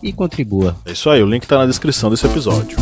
[0.01, 0.75] e contribua.
[0.85, 2.77] É isso aí, o link está na descrição desse episódio.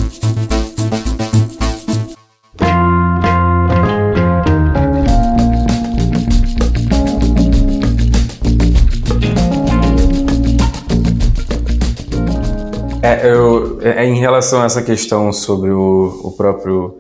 [13.02, 17.00] É, eu, é, em relação a essa questão sobre o, o próprio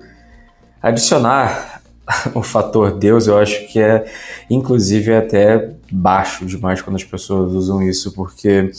[0.81, 1.81] adicionar
[2.33, 4.05] o fator Deus, eu acho que é,
[4.49, 8.71] inclusive, até baixo demais quando as pessoas usam isso, porque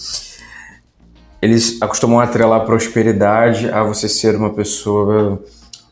[1.41, 5.43] eles acostumam a atrelar prosperidade a você ser uma pessoa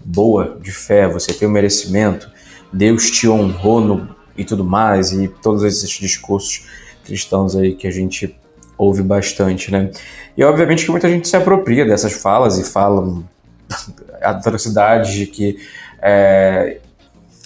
[0.04, 2.30] boa, de fé, você tem o um merecimento,
[2.72, 6.66] Deus te honrou no, e tudo mais, e todos esses discursos
[7.04, 8.37] cristãos aí que a gente
[8.76, 9.90] ouve bastante, né?
[10.37, 13.24] E obviamente que muita gente se apropria dessas falas e falam
[14.22, 15.58] atrocidades de que
[16.00, 16.78] é,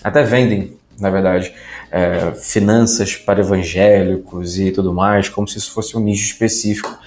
[0.02, 1.54] até vendem, na verdade,
[1.90, 6.98] é, finanças para evangélicos e tudo mais, como se isso fosse um nicho específico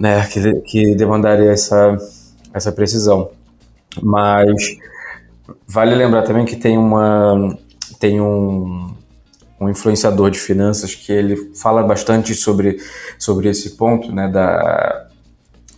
[0.00, 1.98] né, que, que demandaria essa,
[2.54, 3.30] essa precisão.
[4.02, 4.78] Mas
[5.68, 7.54] vale lembrar também que tem uma
[7.98, 8.94] tem um,
[9.60, 12.78] um influenciador de finanças que ele fala bastante sobre,
[13.18, 15.06] sobre esse ponto, né, da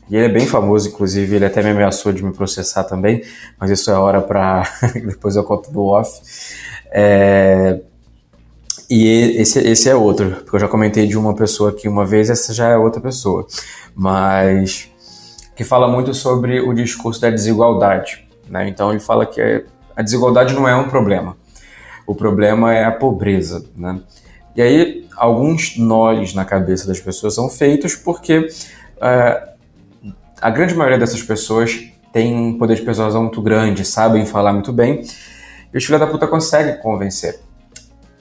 [0.08, 3.22] e ele é bem famoso, inclusive, ele até me ameaçou de me processar também,
[3.58, 4.62] mas isso é hora para
[5.06, 6.20] depois eu conto do off.
[6.92, 7.80] É,
[8.94, 12.28] e esse, esse é outro, porque eu já comentei de uma pessoa aqui uma vez,
[12.28, 13.46] essa já é outra pessoa.
[13.96, 14.90] Mas
[15.56, 18.28] que fala muito sobre o discurso da desigualdade.
[18.50, 18.68] Né?
[18.68, 19.64] Então ele fala que
[19.96, 21.38] a desigualdade não é um problema.
[22.06, 23.64] O problema é a pobreza.
[23.74, 23.98] Né?
[24.54, 28.46] E aí, alguns nós na cabeça das pessoas são feitos porque
[29.00, 29.48] é,
[30.38, 34.70] a grande maioria dessas pessoas tem um poder de persuasão muito grande, sabem falar muito
[34.70, 35.02] bem,
[35.72, 37.40] e os filhos da puta conseguem convencer.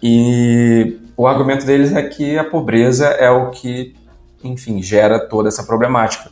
[0.02, 3.96] E o argumento deles é que a pobreza é o que,
[4.44, 6.32] enfim, gera toda essa problemática.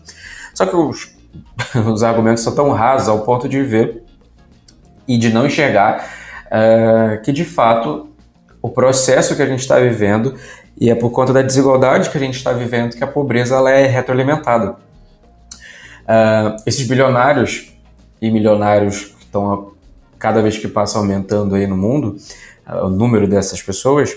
[0.54, 1.16] Só que os,
[1.92, 4.04] os argumentos são tão rasos ao ponto de ver
[5.08, 6.08] e de não enxergar
[6.48, 8.10] uh, que, de fato,
[8.62, 10.36] o processo que a gente está vivendo
[10.80, 13.70] e é por conta da desigualdade que a gente está vivendo que a pobreza ela
[13.70, 14.72] é retroalimentada.
[14.72, 17.74] Uh, esses bilionários
[18.22, 19.74] e milionários que estão
[20.18, 22.18] cada vez que passa aumentando aí no mundo,
[22.84, 24.16] o número dessas pessoas,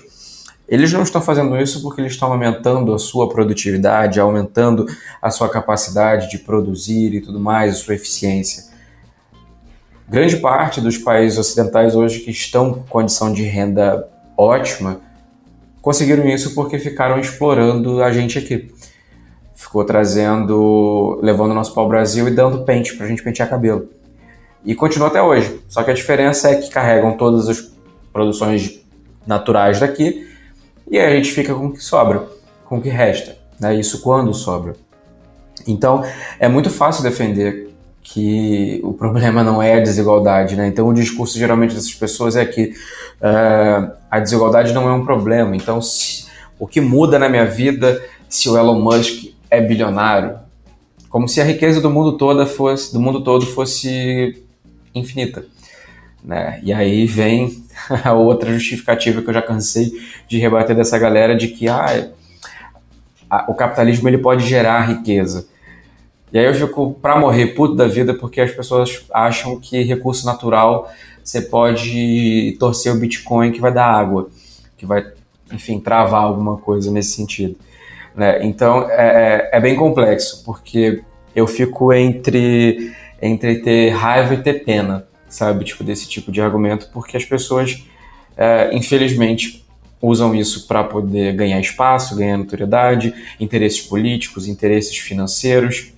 [0.69, 4.87] eles não estão fazendo isso porque eles estão aumentando a sua produtividade, aumentando
[5.21, 8.73] a sua capacidade de produzir e tudo mais, a sua eficiência.
[10.09, 15.01] Grande parte dos países ocidentais hoje que estão com condição de renda ótima
[15.81, 18.73] conseguiram isso porque ficaram explorando a gente aqui.
[19.55, 23.89] Ficou trazendo, levando o nosso pau Brasil e dando pente pra gente pentear cabelo.
[24.65, 25.61] E continua até hoje.
[25.69, 27.72] Só que a diferença é que carregam todas as
[28.13, 28.81] produções
[29.27, 30.29] naturais daqui
[30.93, 32.29] e aí a gente fica com o que sobra,
[32.67, 33.37] com o que resta.
[33.59, 33.77] Né?
[33.77, 34.75] Isso quando sobra.
[35.67, 36.05] Então
[36.39, 37.71] é muito fácil defender
[38.03, 40.67] que o problema não é a desigualdade, né?
[40.67, 42.75] Então o discurso geralmente dessas pessoas é que
[43.21, 45.57] uh, a desigualdade não é um problema.
[45.57, 46.27] Então se,
[46.59, 50.39] o que muda na minha vida se o Elon Musk é bilionário?
[51.09, 54.45] Como se a riqueza do mundo todo fosse do mundo todo fosse
[54.95, 55.45] infinita,
[56.23, 56.61] né?
[56.63, 57.62] E aí vem
[58.05, 59.93] a outra justificativa que eu já cansei
[60.29, 62.11] de rebater dessa galera de que ah,
[63.49, 65.47] o capitalismo ele pode gerar riqueza.
[66.33, 70.25] E aí eu fico para morrer puto da vida porque as pessoas acham que recurso
[70.25, 70.91] natural
[71.23, 74.29] você pode torcer o Bitcoin que vai dar água,
[74.77, 75.07] que vai,
[75.53, 77.57] enfim, travar alguma coisa nesse sentido.
[78.15, 78.45] Né?
[78.45, 81.03] Então é, é, é bem complexo, porque
[81.35, 85.65] eu fico entre, entre ter raiva e ter pena, sabe?
[85.65, 87.83] Tipo, desse tipo de argumento, porque as pessoas,
[88.37, 89.65] é, infelizmente,
[90.01, 95.93] usam isso para poder ganhar espaço, ganhar notoriedade, interesses políticos, interesses financeiros.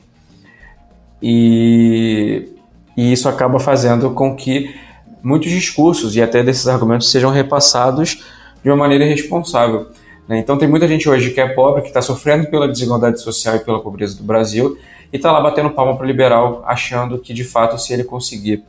[1.22, 2.48] E,
[2.96, 4.74] e isso acaba fazendo com que
[5.22, 8.22] muitos discursos e até desses argumentos sejam repassados
[8.62, 9.88] de uma maneira irresponsável.
[10.28, 10.38] Né?
[10.38, 13.60] Então tem muita gente hoje que é pobre, que está sofrendo pela desigualdade social e
[13.60, 14.78] pela pobreza do Brasil
[15.10, 18.64] e está lá batendo palma para o liberal, achando que de fato se ele conseguir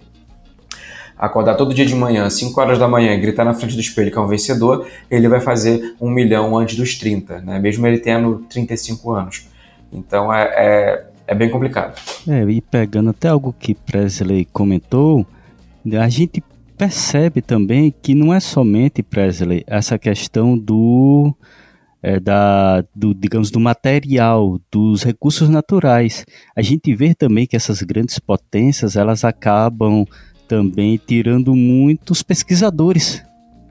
[1.18, 4.18] acordar todo dia de manhã, 5 horas da manhã, gritar na frente do espelho que
[4.18, 7.60] é um vencedor, ele vai fazer um milhão antes dos 30, né?
[7.60, 9.48] mesmo ele tendo 35 anos.
[9.92, 12.00] Então é, é é bem complicado.
[12.28, 15.26] É, e pegando até algo que Presley comentou,
[16.00, 16.44] a gente
[16.78, 21.34] percebe também que não é somente Presley essa questão do
[22.04, 27.82] é, da do digamos do material dos recursos naturais a gente vê também que essas
[27.82, 30.06] grandes potências elas acabam
[30.48, 33.24] também tirando muitos pesquisadores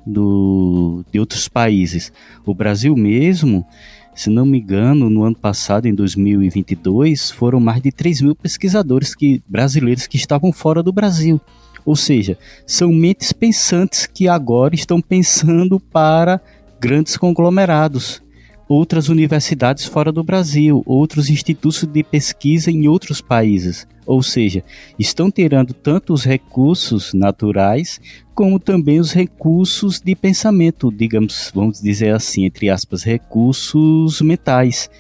[0.07, 2.13] do, de outros países
[2.45, 3.67] o Brasil mesmo
[4.15, 9.13] se não me engano, no ano passado, em 2022, foram mais de 3 mil pesquisadores
[9.13, 11.41] que, brasileiros que estavam fora do Brasil.
[11.85, 16.41] Ou seja, são mentes pensantes que agora estão pensando para
[16.81, 18.23] grandes conglomerados,
[18.69, 23.87] outras universidades fora do Brasil, outros institutos de pesquisa em outros países.
[24.07, 24.63] Ou seja,
[24.99, 28.01] estão tirando tanto os recursos naturais
[28.35, 34.91] como também os recursos de pensamento, digamos, vamos dizer assim, entre aspas, recursos mentais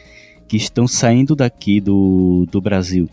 [0.46, 3.08] que estão saindo daqui do, do Brasil.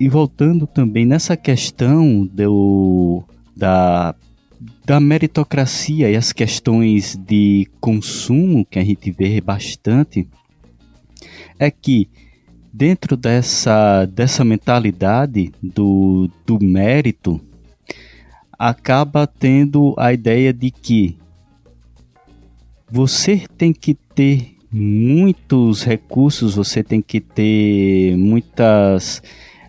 [0.00, 3.22] E voltando também nessa questão do,
[3.54, 4.14] da,
[4.84, 10.28] da meritocracia e as questões de consumo que a gente vê bastante,
[11.58, 12.08] é que
[12.72, 17.40] dentro dessa, dessa mentalidade do, do mérito,
[18.58, 21.18] acaba tendo a ideia de que
[22.90, 29.22] você tem que ter muitos recursos, você tem que ter muitas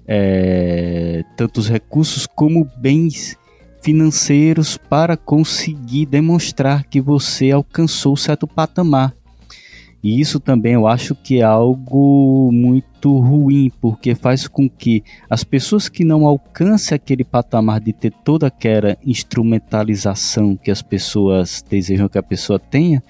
[0.07, 3.37] é, tantos recursos como bens
[3.83, 9.13] financeiros para conseguir demonstrar que você alcançou certo patamar.
[10.01, 15.43] E isso também eu acho que é algo muito ruim, porque faz com que as
[15.43, 22.09] pessoas que não alcancem aquele patamar de ter toda aquela instrumentalização que as pessoas desejam
[22.09, 23.03] que a pessoa tenha,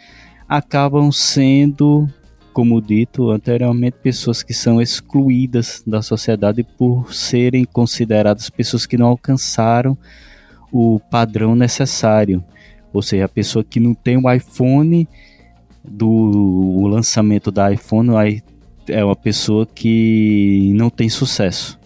[0.47, 2.07] acabam sendo,
[2.51, 9.07] como dito anteriormente, pessoas que são excluídas da sociedade por serem consideradas pessoas que não
[9.07, 9.97] alcançaram
[10.73, 12.43] o padrão necessário.
[12.91, 15.07] Ou seja, a pessoa que não tem o iPhone
[15.83, 18.09] do lançamento da iPhone
[18.87, 21.79] é uma pessoa que não tem sucesso.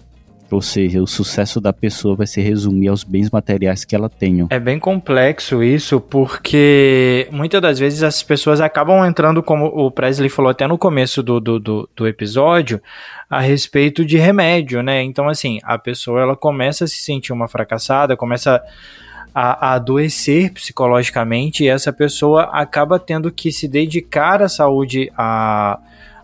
[0.50, 4.48] Ou seja, o sucesso da pessoa vai se resumir aos bens materiais que ela tenha.
[4.50, 10.30] É bem complexo isso, porque muitas das vezes as pessoas acabam entrando, como o Presley
[10.30, 12.82] falou até no começo do, do, do, do episódio,
[13.30, 15.04] a respeito de remédio, né?
[15.04, 18.62] Então, assim, a pessoa ela começa a se sentir uma fracassada, começa
[19.34, 25.80] a, a adoecer psicologicamente e essa pessoa acaba tendo que se dedicar à saúde, à,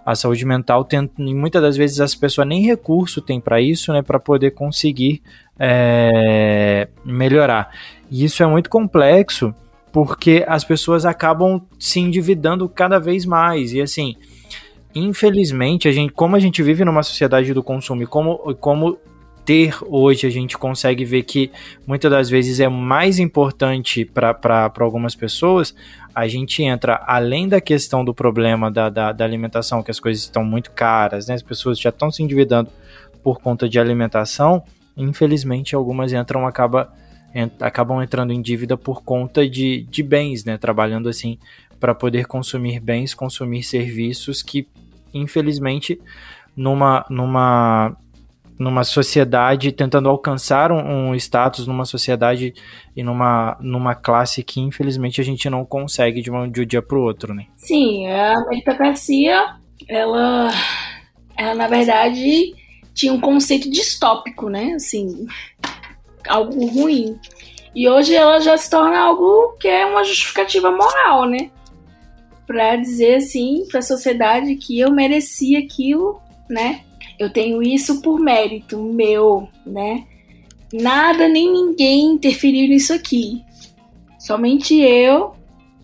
[0.06, 3.92] à saúde mental, tendo, e muitas das vezes as pessoas nem recurso tem para isso,
[3.94, 5.22] né, para poder conseguir
[5.60, 7.70] é, melhorar.
[8.12, 9.54] E isso é muito complexo
[9.92, 14.16] porque as pessoas acabam se endividando cada vez mais e assim
[14.96, 18.98] infelizmente, a gente, como a gente vive numa sociedade do consumo e como, como
[19.44, 21.52] ter hoje a gente consegue ver que
[21.86, 25.76] muitas das vezes é mais importante para algumas pessoas,
[26.14, 30.24] a gente entra além da questão do problema da, da, da, alimentação, que as coisas
[30.24, 31.34] estão muito caras, né?
[31.34, 32.70] as pessoas já estão se endividando
[33.24, 34.64] por conta de alimentação,
[34.96, 36.94] infelizmente algumas entram, acaba,
[37.60, 40.58] acabam entrando em dívida por conta de, de bens, né?
[40.58, 41.38] trabalhando assim
[41.80, 44.68] para poder consumir bens, consumir serviços que
[45.14, 46.02] infelizmente,
[46.56, 47.96] numa, numa,
[48.58, 52.54] numa sociedade, tentando alcançar um, um status numa sociedade
[52.96, 56.82] e numa, numa classe que, infelizmente, a gente não consegue de, um, de um dia
[56.82, 57.46] para o outro, né?
[57.56, 59.56] Sim, a meritocracia,
[59.88, 60.50] ela,
[61.38, 62.54] ela, na verdade,
[62.94, 64.74] tinha um conceito distópico, né?
[64.76, 65.26] Assim,
[66.28, 67.18] algo ruim.
[67.76, 71.50] E hoje ela já se torna algo que é uma justificativa moral, né?
[72.46, 76.82] para dizer assim para a sociedade que eu merecia aquilo, né?
[77.20, 80.06] Eu tenho isso por mérito meu, né?
[80.72, 83.44] Nada nem ninguém interferiu nisso aqui.
[84.18, 85.34] Somente eu,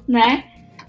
[0.08, 0.46] né?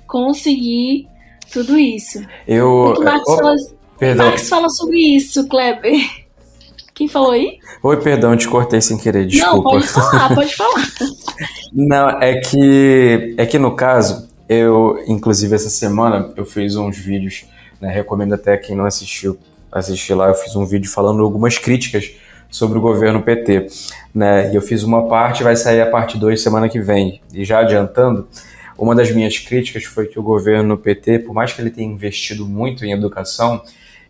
[0.06, 1.06] Consegui
[1.52, 2.24] tudo isso.
[2.46, 2.94] Eu.
[2.98, 3.56] O Marx, oh, fala,
[3.98, 4.26] perdão.
[4.26, 6.00] Marx fala sobre isso, Kleber.
[6.94, 7.58] Quem falou aí?
[7.82, 9.56] Oi, perdão, te cortei sem querer, desculpa.
[9.56, 10.86] Não, pode falar, pode falar.
[11.72, 17.44] Não, é que é que no caso eu, inclusive, essa semana eu fiz uns vídeos,
[17.80, 19.38] né, recomendo até quem não assistiu
[19.70, 22.12] assistir lá, eu fiz um vídeo falando algumas críticas
[22.50, 23.68] sobre o governo PT,
[24.14, 24.52] né?
[24.52, 27.20] E eu fiz uma parte, vai sair a parte 2 semana que vem.
[27.32, 28.26] E já adiantando,
[28.76, 32.46] uma das minhas críticas foi que o governo PT, por mais que ele tenha investido
[32.46, 33.62] muito em educação,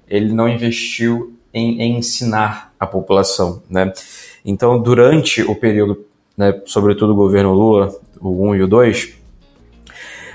[0.09, 3.93] ele não investiu em, em ensinar a população, né?
[4.45, 6.07] Então, durante o período,
[6.37, 9.20] né, sobretudo o governo Lula, o 1 e o 2,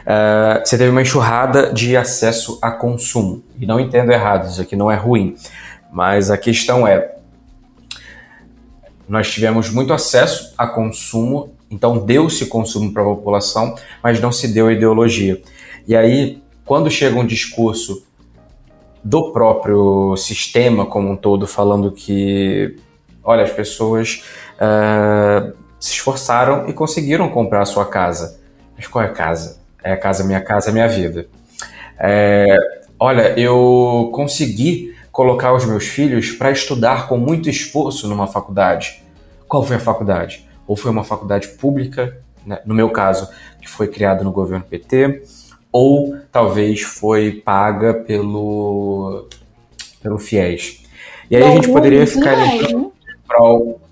[0.05, 3.43] uh, você teve uma enxurrada de acesso a consumo.
[3.59, 5.35] E não entendo errado, isso aqui não é ruim.
[5.91, 7.15] Mas a questão é:
[9.07, 14.47] nós tivemos muito acesso a consumo, então deu-se consumo para a população, mas não se
[14.47, 15.41] deu ideologia.
[15.87, 18.05] E aí, quando chega um discurso
[19.03, 22.75] do próprio sistema como um todo, falando que,
[23.23, 24.23] olha, as pessoas
[24.55, 28.39] uh, se esforçaram e conseguiram comprar a sua casa.
[28.75, 29.59] Mas qual é a casa?
[29.85, 31.27] É a casa minha casa, minha vida.
[31.99, 32.57] É,
[32.99, 39.03] olha, eu consegui colocar os meus filhos para estudar com muito esforço numa faculdade.
[39.47, 40.43] Qual foi a faculdade?
[40.67, 43.29] Ou foi uma faculdade pública, né, no meu caso,
[43.61, 45.21] que foi criada no governo PT,
[45.71, 49.27] ou talvez foi paga pelo,
[50.01, 50.83] pelo FIES.
[51.29, 52.91] E aí a gente poderia ficar elencando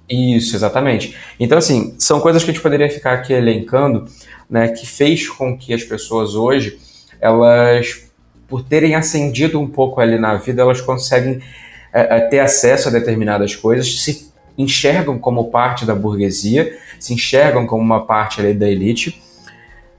[0.10, 1.16] Isso, exatamente.
[1.40, 4.06] Então, assim, são coisas que a gente poderia ficar aqui elencando
[4.54, 6.78] né, que fez com que as pessoas hoje,
[7.20, 8.04] elas,
[8.48, 11.42] por terem ascendido um pouco ali na vida, elas conseguem
[11.92, 17.66] é, é, ter acesso a determinadas coisas, se enxergam como parte da burguesia, se enxergam
[17.66, 19.20] como uma parte ali da elite,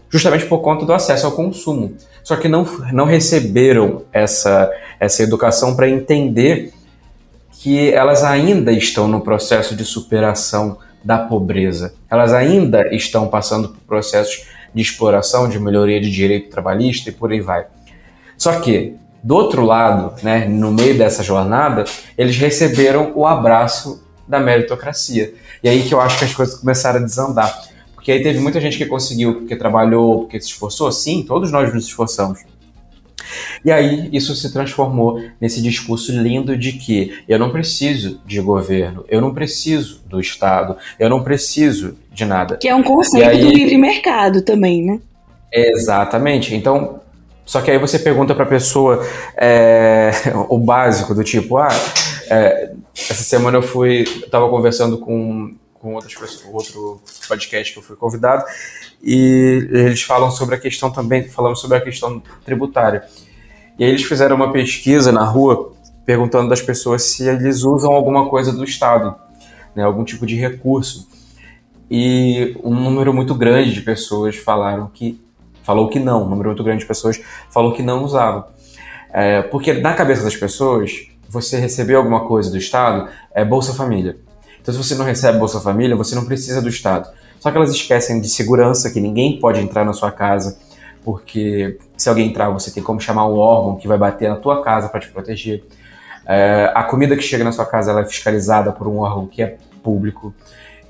[0.09, 1.97] justamente por conta do acesso ao consumo.
[2.23, 6.73] Só que não, não receberam essa, essa educação para entender
[7.51, 11.95] que elas ainda estão no processo de superação da pobreza.
[12.11, 17.31] Elas ainda estão passando por processos de exploração, de melhoria de direito trabalhista e por
[17.31, 17.67] aí vai.
[18.37, 21.85] Só que, do outro lado, né, no meio dessa jornada,
[22.17, 25.35] eles receberam o abraço da meritocracia.
[25.63, 27.69] E aí que eu acho que as coisas começaram a desandar.
[27.95, 30.91] Porque aí teve muita gente que conseguiu, porque trabalhou, porque se esforçou.
[30.91, 32.41] Sim, todos nós nos esforçamos.
[33.65, 39.05] E aí isso se transformou nesse discurso lindo de que eu não preciso de governo,
[39.09, 42.57] eu não preciso do Estado, eu não preciso de nada.
[42.57, 43.41] Que é um conceito aí...
[43.41, 45.01] do livre mercado também, né?
[45.53, 46.55] Exatamente.
[46.55, 47.01] Então,
[47.45, 49.07] só que aí você pergunta para a pessoa
[49.37, 50.11] é,
[50.49, 51.69] o básico do tipo, ah,
[52.29, 55.55] é, essa semana eu fui, estava conversando com
[55.85, 58.43] com outras pessoas, outro podcast que eu fui convidado,
[59.03, 63.05] e eles falam sobre a questão também, falamos sobre a questão tributária.
[63.79, 65.73] E aí eles fizeram uma pesquisa na rua
[66.07, 69.15] perguntando das pessoas se eles usam alguma coisa do Estado,
[69.75, 71.09] né, algum tipo de recurso.
[71.91, 75.21] E um número muito grande de pessoas falaram que
[75.63, 77.21] falou que não, um número muito grande de pessoas
[77.51, 78.49] falou que não usava.
[79.13, 84.17] É, porque na cabeça das pessoas, você receber alguma coisa do Estado é Bolsa Família.
[84.61, 87.09] Então, se você não recebe Bolsa Família, você não precisa do Estado.
[87.39, 90.59] Só que elas esquecem de segurança, que ninguém pode entrar na sua casa,
[91.05, 94.63] porque se alguém entrar, você tem como chamar um órgão que vai bater na tua
[94.63, 95.63] casa para te proteger.
[96.27, 99.43] É, a comida que chega na sua casa ela é fiscalizada por um órgão que
[99.43, 100.35] é público.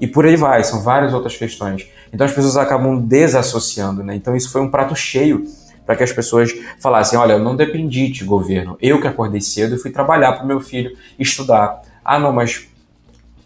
[0.01, 1.89] E por aí vai, são várias outras questões.
[2.13, 4.15] Então as pessoas acabam desassociando, né?
[4.15, 5.45] Então isso foi um prato cheio
[5.85, 9.75] para que as pessoas falassem: olha, eu não dependi de governo, eu que acordei cedo
[9.75, 11.83] e fui trabalhar para o meu filho estudar.
[12.05, 12.69] Ah, não, mas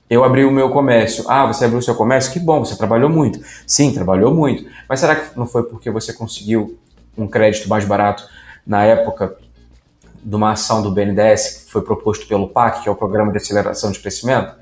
[0.09, 1.25] eu abri o meu comércio.
[1.29, 2.33] Ah, você abriu o seu comércio?
[2.33, 3.41] Que bom, você trabalhou muito.
[3.67, 4.65] Sim, trabalhou muito.
[4.89, 6.79] Mas será que não foi porque você conseguiu
[7.17, 8.25] um crédito mais barato
[8.67, 9.37] na época
[10.23, 13.39] de uma ação do BNDES que foi proposto pelo PAC, que é o Programa de
[13.39, 14.55] Aceleração de Crescimento?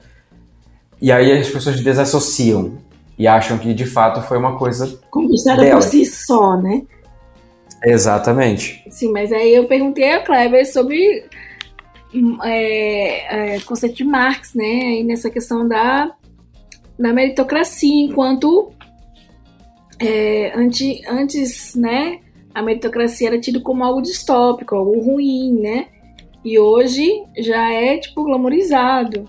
[1.00, 2.78] E aí as pessoas desassociam
[3.18, 5.80] e acham que de fato foi uma coisa conquistada dela.
[5.80, 6.82] por si só, né?
[7.84, 8.82] Exatamente.
[8.90, 11.24] Sim, mas aí eu perguntei ao Kleber sobre
[12.44, 14.64] é, é, conceito de Marx, né?
[14.64, 16.14] Aí nessa questão da,
[16.98, 18.72] da meritocracia, enquanto
[19.98, 22.20] é, antes, antes, né?
[22.54, 25.88] A meritocracia era tido como algo distópico, algo ruim, né?
[26.44, 29.28] E hoje já é, tipo, glamorizado.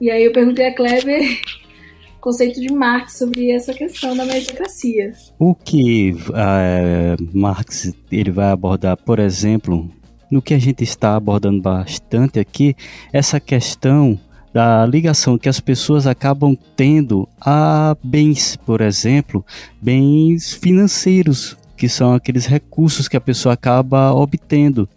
[0.00, 1.22] E aí eu perguntei a Kleber
[2.20, 5.12] conceito de Marx sobre essa questão da meritocracia.
[5.38, 9.90] O que uh, Marx ele vai abordar, por exemplo,
[10.30, 12.76] no que a gente está abordando bastante aqui,
[13.12, 14.18] essa questão
[14.52, 19.44] da ligação que as pessoas acabam tendo a bens, por exemplo,
[19.80, 24.88] bens financeiros, que são aqueles recursos que a pessoa acaba obtendo,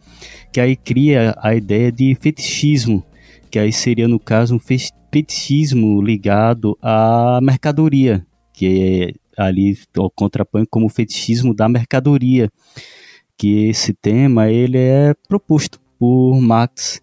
[0.52, 3.04] que aí cria a ideia de fetichismo,
[3.50, 9.78] que aí seria no caso um fetichismo ligado à mercadoria, que é ali
[10.16, 12.52] contrapõe como fetichismo da mercadoria
[13.38, 17.02] que esse tema ele é proposto por Marx,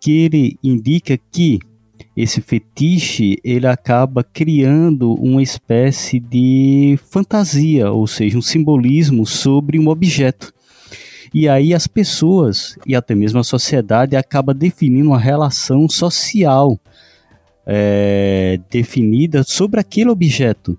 [0.00, 1.58] que ele indica que
[2.16, 9.88] esse fetiche ele acaba criando uma espécie de fantasia, ou seja, um simbolismo sobre um
[9.88, 10.52] objeto.
[11.32, 16.78] E aí as pessoas e até mesmo a sociedade acaba definindo uma relação social
[17.64, 20.76] é, definida sobre aquele objeto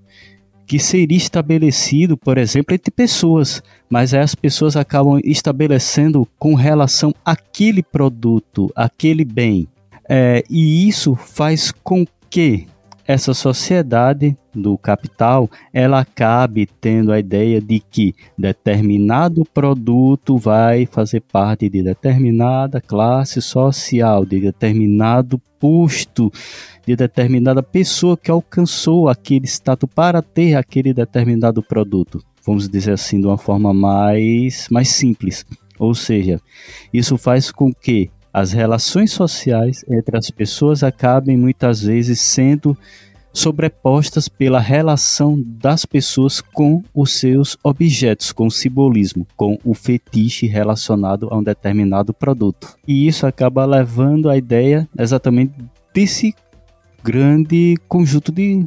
[0.71, 7.13] que seria estabelecido, por exemplo, entre pessoas, mas aí as pessoas acabam estabelecendo com relação
[7.25, 9.67] àquele produto, aquele bem.
[10.07, 12.67] É, e isso faz com que
[13.05, 21.21] essa sociedade do capital ela acabe tendo a ideia de que determinado produto vai fazer
[21.21, 26.31] parte de determinada classe social, de determinado posto
[26.85, 32.23] de determinada pessoa que alcançou aquele status para ter aquele determinado produto.
[32.45, 35.45] Vamos dizer assim, de uma forma mais, mais simples.
[35.77, 36.39] Ou seja,
[36.91, 42.77] isso faz com que as relações sociais entre as pessoas acabem muitas vezes sendo
[43.33, 50.47] sobrepostas pela relação das pessoas com os seus objetos, com o simbolismo, com o fetiche
[50.47, 52.75] relacionado a um determinado produto.
[52.87, 55.53] E isso acaba levando a ideia exatamente
[55.93, 56.33] desse
[57.03, 58.65] grande conjunto de,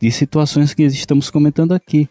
[0.00, 2.08] de situações que estamos comentando aqui,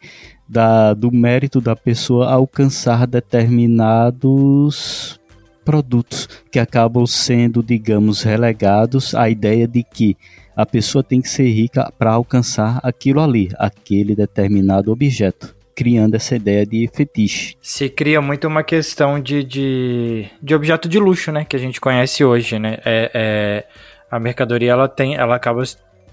[0.48, 5.20] da, do mérito da pessoa alcançar determinados
[5.64, 10.18] produtos que acabam sendo, digamos, relegados à ideia de que
[10.56, 16.36] a pessoa tem que ser rica para alcançar aquilo ali, aquele determinado objeto criando essa
[16.36, 17.56] ideia de fetiche.
[17.62, 21.46] Se cria muito uma questão de, de, de objeto de luxo, né?
[21.46, 22.78] Que a gente conhece hoje, né?
[22.86, 23.68] É, é,
[24.10, 25.64] a mercadoria ela tem, ela acaba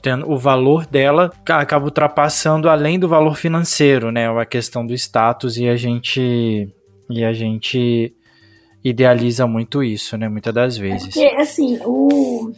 [0.03, 4.29] tendo o valor dela acaba ultrapassando além do valor financeiro, né?
[4.31, 6.69] A questão do status e a gente
[7.11, 8.15] e a gente
[8.83, 10.29] idealiza muito isso, né?
[10.29, 11.17] Muitas das é vezes.
[11.17, 12.53] É porque, assim, o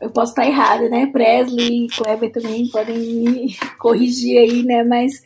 [0.00, 1.06] eu posso estar errado, né?
[1.06, 4.84] Presley e Kleber também podem me corrigir aí, né?
[4.84, 5.22] Mas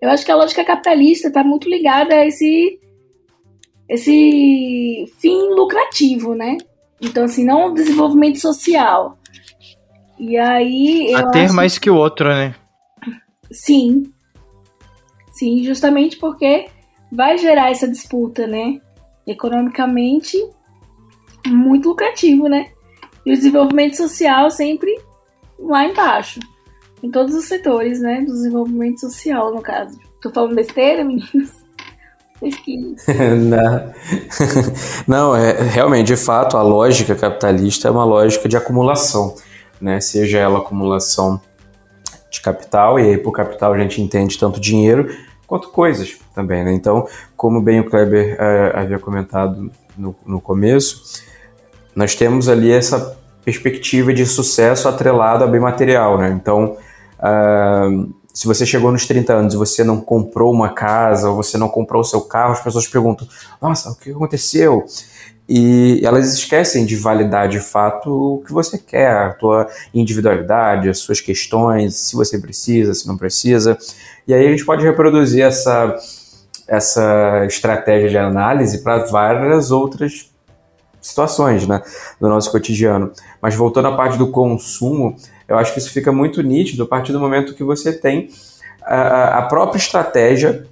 [0.00, 2.80] eu acho que a lógica capitalista está muito ligada a esse
[3.88, 6.56] esse fim lucrativo, né?
[7.00, 9.18] Então, assim, não o desenvolvimento social.
[10.18, 11.14] E aí.
[11.14, 12.54] a ter mais que o outro, né?
[13.52, 14.10] Sim.
[15.32, 16.66] Sim, justamente porque
[17.12, 18.80] vai gerar essa disputa, né?
[19.26, 20.38] Economicamente,
[21.46, 22.70] muito lucrativo, né?
[23.24, 25.00] E o desenvolvimento social sempre
[25.58, 26.40] lá embaixo.
[27.02, 28.20] Em todos os setores, né?
[28.20, 29.98] Do desenvolvimento social, no caso.
[30.22, 31.52] Tô falando besteira, meninos?
[33.48, 33.92] Não.
[35.06, 39.34] Não, é realmente, de fato, a lógica capitalista é uma lógica de acumulação,
[39.80, 40.00] né?
[40.00, 41.40] Seja ela acumulação
[42.30, 45.08] de capital, e aí por capital a gente entende tanto dinheiro
[45.46, 46.72] quanto coisas também, né?
[46.72, 51.22] Então, como bem o Kleber uh, havia comentado no, no começo,
[51.94, 56.30] nós temos ali essa perspectiva de sucesso atrelado a bem material, né?
[56.30, 56.76] Então,
[57.18, 61.56] uh, se você chegou nos 30 anos e você não comprou uma casa ou você
[61.56, 63.26] não comprou o seu carro, as pessoas perguntam:
[63.62, 64.84] Nossa, o que aconteceu?
[65.48, 70.98] E elas esquecem de validar de fato o que você quer, a tua individualidade, as
[70.98, 73.78] suas questões, se você precisa, se não precisa.
[74.26, 75.94] E aí a gente pode reproduzir essa,
[76.66, 80.30] essa estratégia de análise para várias outras
[81.00, 81.82] situações né,
[82.20, 83.12] do nosso cotidiano.
[83.40, 85.16] Mas voltando à parte do consumo,
[85.48, 88.28] eu acho que isso fica muito nítido a partir do momento que você tem
[88.82, 90.66] a, a própria estratégia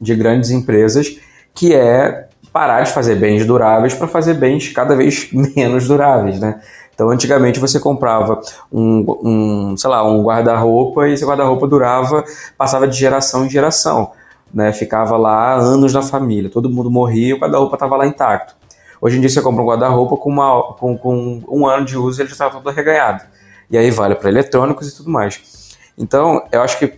[0.00, 1.18] de grandes empresas,
[1.52, 6.60] que é parar de fazer bens duráveis para fazer bens cada vez menos duráveis, né?
[6.96, 8.40] Então, antigamente você comprava
[8.72, 12.24] um, um sei lá, um guarda-roupa e esse guarda-roupa durava,
[12.56, 14.12] passava de geração em geração,
[14.52, 14.72] né?
[14.72, 18.56] Ficava lá anos na família, todo mundo morria o guarda-roupa estava lá intacto.
[18.98, 20.34] Hoje em dia você compra um guarda-roupa com,
[20.78, 23.24] com, com, um ano de uso ele já está todo arreganhado.
[23.70, 25.76] E aí vale para eletrônicos e tudo mais.
[25.98, 26.94] Então, eu acho que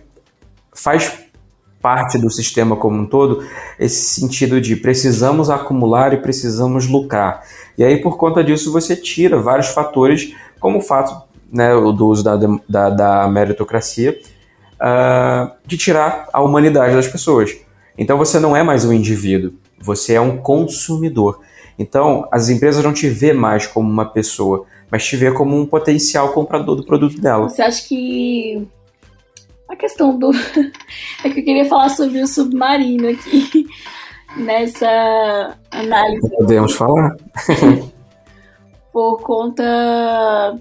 [0.73, 1.11] faz
[1.81, 3.43] parte do sistema como um todo
[3.79, 7.43] esse sentido de precisamos acumular e precisamos lucrar.
[7.77, 12.23] E aí, por conta disso, você tira vários fatores, como o fato né, do uso
[12.23, 14.19] da, da, da meritocracia,
[14.75, 17.57] uh, de tirar a humanidade das pessoas.
[17.97, 21.39] Então, você não é mais um indivíduo, você é um consumidor.
[21.77, 25.65] Então, as empresas não te vê mais como uma pessoa, mas te vê como um
[25.65, 27.47] potencial comprador do produto dela.
[27.47, 28.67] Você acha que
[29.69, 30.31] a questão do.
[31.23, 33.65] é que eu queria falar sobre o submarino aqui,
[34.35, 36.29] nessa análise.
[36.29, 37.15] Podemos falar.
[38.91, 40.59] Por conta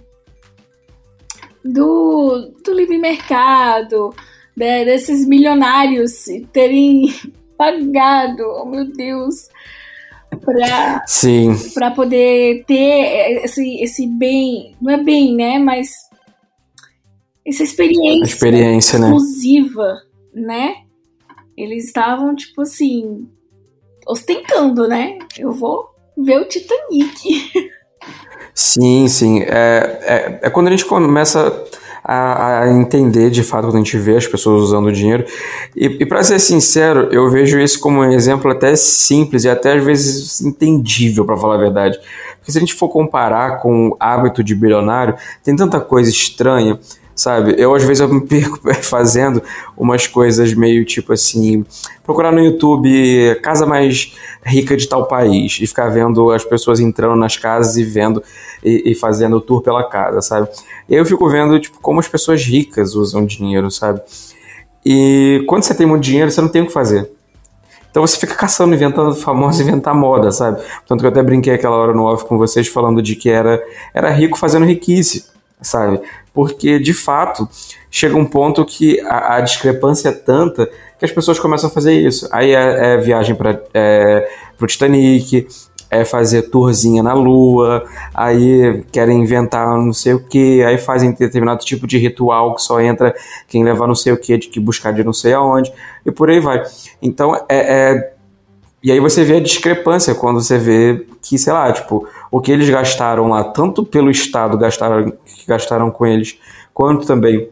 [1.64, 4.14] do, do livre mercado,
[4.54, 7.06] né, desses milionários terem
[7.56, 9.48] pagado, oh meu Deus,
[10.44, 11.02] para
[11.74, 16.07] para poder ter esse, esse bem, não é bem, né, mas
[17.48, 19.06] essa experiência, experiência né?
[19.06, 20.02] exclusiva,
[20.34, 20.46] né?
[20.46, 20.74] né?
[21.56, 23.26] Eles estavam, tipo assim,
[24.06, 25.18] ostentando, né?
[25.38, 27.70] Eu vou ver o Titanic.
[28.54, 29.40] Sim, sim.
[29.42, 31.64] É, é, é quando a gente começa
[32.04, 35.24] a, a, entender de fato, quando a gente vê as pessoas usando o dinheiro.
[35.76, 39.74] E, e para ser sincero, eu vejo isso como um exemplo até simples e até
[39.74, 41.98] às vezes entendível, para falar a verdade.
[42.38, 46.78] Porque se a gente for comparar com o hábito de bilionário, tem tanta coisa estranha
[47.18, 47.56] sabe?
[47.58, 49.42] Eu às vezes eu me perco fazendo
[49.76, 51.64] umas coisas meio tipo assim,
[52.04, 54.14] procurar no YouTube casa mais
[54.44, 58.22] rica de tal país e ficar vendo as pessoas entrando nas casas e vendo
[58.64, 60.48] e, e fazendo o tour pela casa, sabe?
[60.88, 64.00] E eu fico vendo tipo como as pessoas ricas usam dinheiro, sabe?
[64.86, 67.10] E quando você tem muito dinheiro, você não tem o que fazer.
[67.90, 70.62] Então você fica caçando, inventando famoso, inventar moda, sabe?
[70.86, 73.60] Tanto que eu até brinquei aquela hora no off com vocês falando de que era,
[73.92, 75.24] era rico fazendo riquice
[75.60, 76.00] sabe?
[76.38, 77.48] Porque, de fato,
[77.90, 81.94] chega um ponto que a, a discrepância é tanta que as pessoas começam a fazer
[81.94, 82.28] isso.
[82.30, 84.30] Aí é, é viagem para é,
[84.60, 85.48] o Titanic,
[85.90, 87.84] é fazer tourzinha na Lua,
[88.14, 92.80] aí querem inventar não sei o que, aí fazem determinado tipo de ritual que só
[92.80, 93.12] entra
[93.48, 95.72] quem levar não sei o que, de que buscar de não sei aonde,
[96.06, 96.62] e por aí vai.
[97.02, 98.12] Então, é, é
[98.82, 102.52] e aí você vê a discrepância quando você vê que, sei lá, tipo, o que
[102.52, 106.38] eles gastaram lá, tanto pelo Estado gastaram, que gastaram com eles,
[106.72, 107.48] quanto também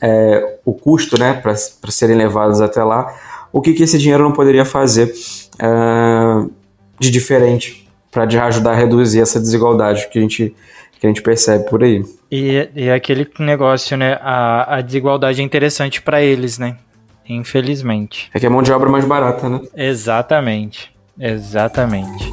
[0.00, 1.54] é, o custo, né, para
[1.90, 3.14] serem levados até lá,
[3.52, 5.12] o que, que esse dinheiro não poderia fazer
[5.58, 6.46] é,
[6.98, 10.54] de diferente para ajudar a reduzir essa desigualdade que a gente,
[10.98, 12.02] que a gente percebe por aí.
[12.30, 16.76] E, e aquele negócio, né, a, a desigualdade é interessante para eles, né?
[17.28, 18.30] Infelizmente.
[18.32, 19.60] É que é mão de obra mais barata, né?
[19.76, 20.92] Exatamente.
[21.18, 22.32] Exatamente.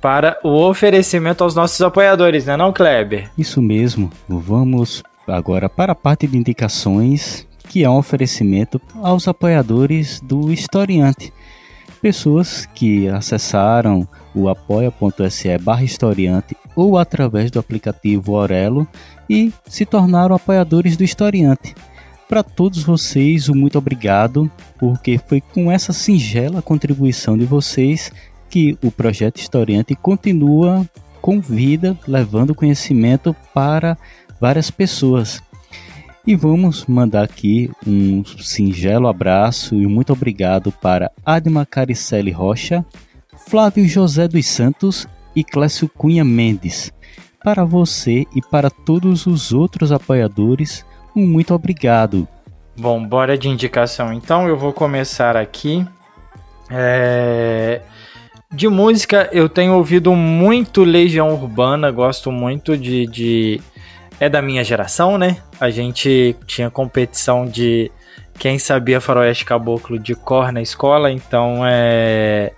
[0.00, 3.30] para o oferecimento aos nossos apoiadores, né, não, Kleber?
[3.36, 4.10] Isso mesmo.
[4.28, 11.32] Vamos agora para a parte de indicações, que é um oferecimento aos apoiadores do Historiante.
[12.00, 18.88] Pessoas que acessaram o apoia.se barra historiante ou através do aplicativo Orelo
[19.28, 21.74] e se tornaram apoiadores do Historiante.
[22.26, 28.12] Para todos vocês, o muito obrigado, porque foi com essa singela contribuição de vocês
[28.50, 30.84] que o projeto Historiante continua
[31.22, 33.96] com vida, levando conhecimento para
[34.40, 35.40] várias pessoas.
[36.26, 42.84] E vamos mandar aqui um singelo abraço e muito obrigado para Adma Caricelli Rocha,
[43.48, 46.92] Flávio José dos Santos e Clécio Cunha Mendes.
[47.42, 50.84] Para você e para todos os outros apoiadores,
[51.16, 52.28] um muito obrigado.
[52.78, 54.12] Bom, bora de indicação.
[54.12, 55.86] Então eu vou começar aqui.
[56.70, 57.80] É...
[58.52, 63.60] De música, eu tenho ouvido muito Legião Urbana, gosto muito de, de.
[64.18, 65.36] É da minha geração, né?
[65.60, 67.92] A gente tinha competição de
[68.36, 72.52] quem sabia Faroeste Caboclo de cor na escola, então é.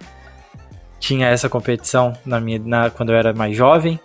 [0.99, 4.01] Tinha essa competição na minha, na, quando eu era mais jovem.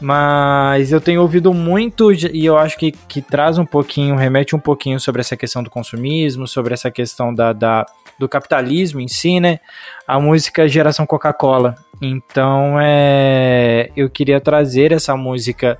[0.00, 4.60] Mas eu tenho ouvido muito e eu acho que, que traz um pouquinho, remete um
[4.60, 7.86] pouquinho sobre essa questão do consumismo, sobre essa questão da, da
[8.18, 9.60] do capitalismo em si, né?
[10.06, 11.74] A música Geração Coca-Cola.
[12.00, 15.78] Então, é, eu queria trazer essa música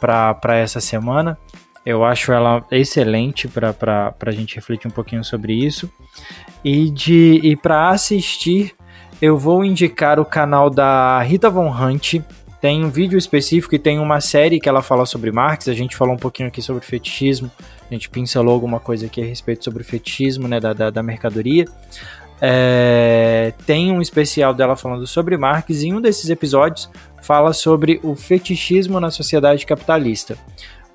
[0.00, 1.38] para essa semana.
[1.84, 5.90] Eu acho ela excelente para a gente refletir um pouquinho sobre isso.
[6.64, 8.74] E, de, e para assistir,
[9.22, 12.16] eu vou indicar o canal da Rita Von Hunt.
[12.66, 15.68] Tem um vídeo específico e tem uma série que ela fala sobre Marx.
[15.68, 17.48] A gente falou um pouquinho aqui sobre fetichismo
[17.88, 21.00] a gente pincelou alguma coisa aqui a respeito sobre o fetichismo né, da, da, da
[21.00, 21.64] mercadoria.
[22.40, 26.90] É, tem um especial dela falando sobre Marx e um desses episódios
[27.22, 30.36] fala sobre o fetichismo na sociedade capitalista.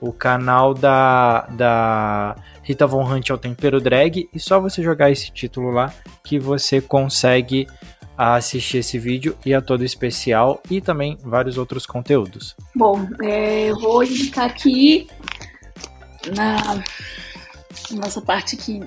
[0.02, 5.10] O canal da, da Rita Von Hunt é o Tempero Drag e só você jogar
[5.10, 7.66] esse título lá que você consegue
[8.22, 12.56] assistir esse vídeo e a todo especial e também vários outros conteúdos.
[12.76, 15.08] Bom, é, eu vou indicar aqui
[16.36, 16.84] na
[17.92, 18.82] nossa parte aqui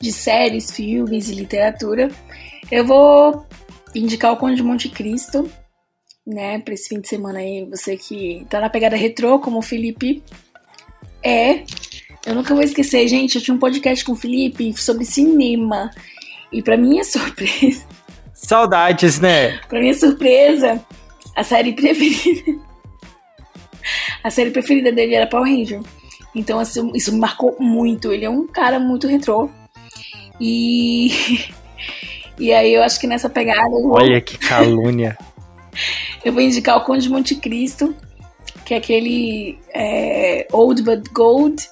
[0.00, 2.10] de séries, filmes e literatura,
[2.70, 3.46] eu vou
[3.94, 5.50] indicar o Conde de Monte Cristo,
[6.26, 9.62] né, para esse fim de semana aí, você que tá na pegada retrô, como o
[9.62, 10.22] Felipe
[11.22, 11.64] é.
[12.26, 15.90] Eu nunca vou esquecer, gente, eu tinha um podcast com o Felipe sobre cinema.
[16.52, 17.86] E para minha surpresa.
[18.42, 19.58] Saudades, né?
[19.68, 20.80] pra minha surpresa,
[21.36, 22.60] a série preferida.
[24.24, 25.80] a série preferida dele era Power Ranger.
[26.34, 28.12] Então, assim, isso me marcou muito.
[28.12, 29.50] Ele é um cara muito retrô.
[30.40, 31.10] E.
[32.38, 33.68] e aí eu acho que nessa pegada.
[33.68, 33.92] Vou...
[33.92, 35.18] Olha que calúnia.
[36.24, 37.94] eu vou indicar o Conde de Monte Cristo,
[38.64, 41.68] que é aquele é, Old But Gold.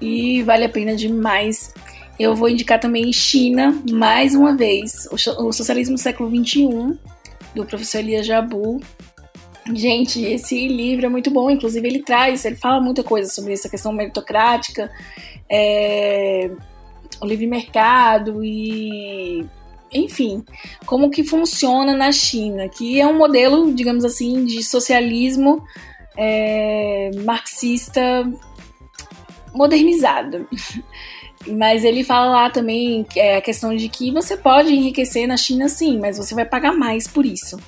[0.00, 1.72] E vale a pena demais.
[2.18, 6.98] Eu vou indicar também China, mais uma vez, o, Socialismo do Século XXI,
[7.54, 8.80] do professor Elias Jabu.
[9.74, 13.68] Gente, esse livro é muito bom, inclusive ele traz, ele fala muita coisa sobre essa
[13.68, 14.90] questão meritocrática,
[15.50, 16.50] é,
[17.20, 19.44] o livre mercado e
[19.92, 20.44] enfim,
[20.84, 25.62] como que funciona na China, que é um modelo, digamos assim, de socialismo
[26.16, 28.00] é, marxista
[29.54, 30.46] modernizado.
[31.48, 35.68] Mas ele fala lá também é, a questão de que você pode enriquecer na China
[35.68, 37.58] sim, mas você vai pagar mais por isso.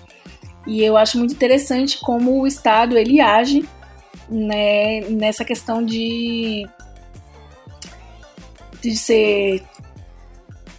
[0.66, 3.66] E eu acho muito interessante como o Estado ele age
[4.28, 6.68] né, nessa questão de,
[8.82, 9.62] de ser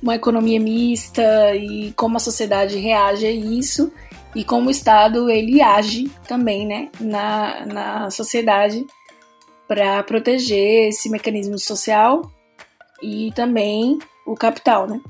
[0.01, 3.91] uma economia mista e como a sociedade reage a isso
[4.35, 8.85] e como o Estado ele age também né, na, na sociedade
[9.67, 12.31] para proteger esse mecanismo social
[13.01, 15.01] e também o capital, né?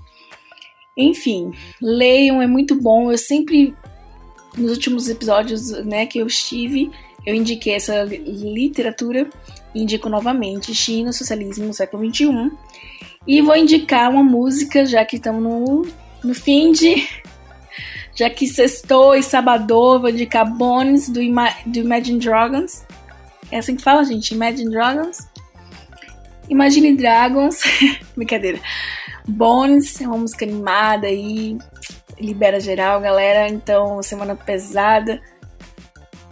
[0.95, 3.11] Enfim, leiam, é muito bom.
[3.11, 3.75] Eu sempre
[4.57, 6.91] nos últimos episódios né, que eu estive,
[7.25, 9.29] eu indiquei essa literatura,
[9.73, 12.51] indico novamente China, Socialismo no século XXI.
[13.27, 15.85] E vou indicar uma música, já que estamos no,
[16.23, 17.07] no fim de.
[18.15, 22.85] Já que sextou e sabadou, vou indicar Bones do, Ima do Imagine Dragons.
[23.49, 24.33] É assim que fala, gente?
[24.33, 25.28] Imagine Dragons?
[26.49, 27.61] Imagine Dragons.
[28.17, 28.59] Brincadeira.
[29.27, 31.57] Bones é uma música animada aí
[32.19, 33.47] libera geral, galera.
[33.47, 35.21] Então, semana pesada.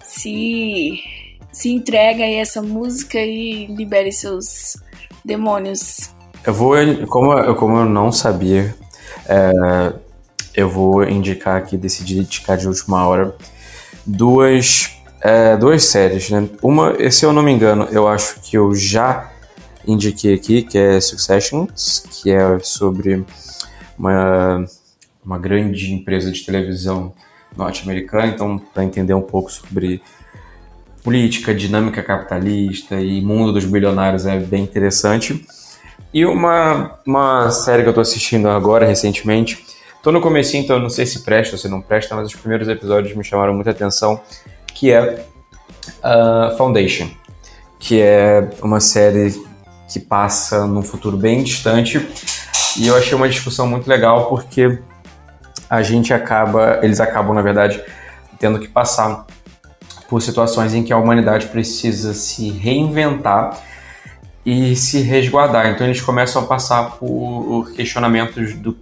[0.04, 1.00] Se
[1.58, 4.78] se entrega aí essa música e libere seus
[5.26, 6.12] demônios.
[6.46, 6.76] Eu vou,
[7.08, 8.76] como, como eu não sabia,
[9.28, 9.94] é,
[10.54, 13.36] eu vou indicar aqui, decidi indicar de última hora,
[14.06, 16.48] duas, é, duas séries, né?
[16.62, 19.32] Uma, se eu não me engano, eu acho que eu já
[19.88, 21.68] indiquei aqui, que é Succession,
[22.12, 23.26] que é sobre
[23.98, 24.66] uma,
[25.26, 27.14] uma grande empresa de televisão
[27.56, 30.02] norte-americana, então para entender um pouco sobre
[31.04, 35.46] política, dinâmica capitalista e mundo dos bilionários é bem interessante.
[36.14, 39.66] E uma, uma série que eu estou assistindo agora, recentemente,
[40.08, 42.70] Tô no começo, então não sei se presta ou se não presta, mas os primeiros
[42.70, 44.22] episódios me chamaram muita atenção,
[44.74, 45.26] que é
[46.00, 47.10] uh, Foundation,
[47.78, 49.34] que é uma série
[49.88, 52.06] que passa num futuro bem distante,
[52.78, 54.80] e eu achei uma discussão muito legal porque
[55.70, 57.82] a gente acaba, eles acabam, na verdade,
[58.40, 59.26] tendo que passar
[60.08, 63.60] por situações em que a humanidade precisa se reinventar
[64.46, 65.68] e se resguardar.
[65.68, 68.78] Então eles começam a passar por questionamentos do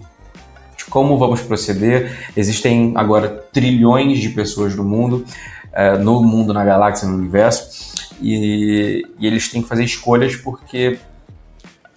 [0.90, 2.30] como vamos proceder.
[2.38, 5.26] Existem agora trilhões de pessoas no mundo,
[5.74, 11.00] uh, no mundo, na galáxia, no universo, e, e eles têm que fazer escolhas porque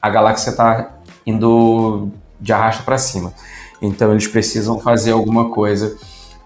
[0.00, 2.10] a galáxia está indo
[2.40, 3.32] de arrasta para cima.
[3.80, 5.96] Então eles precisam fazer alguma coisa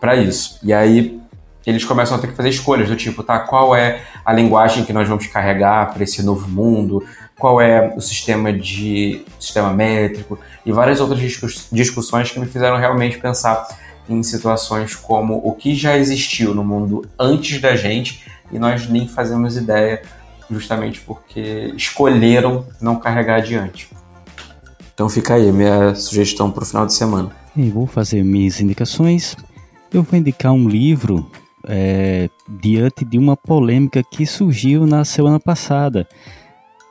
[0.01, 0.59] para isso.
[0.63, 1.21] E aí
[1.65, 4.93] eles começam a ter que fazer escolhas do tipo, tá, qual é a linguagem que
[4.93, 7.05] nós vamos carregar para esse novo mundo?
[7.39, 10.39] Qual é o sistema de sistema métrico?
[10.65, 11.21] e várias outras
[11.71, 13.67] discussões que me fizeram realmente pensar
[14.09, 19.09] em situações como o que já existiu no mundo antes da gente e nós nem
[19.09, 20.03] fazemos ideia,
[20.51, 23.89] justamente porque escolheram não carregar adiante.
[24.95, 27.31] Então fica aí minha sugestão para o final de semana.
[27.57, 29.37] E vou fazer minhas indicações.
[29.93, 31.31] Eu vou indicar um livro
[31.67, 36.07] é, diante de uma polêmica que surgiu na semana passada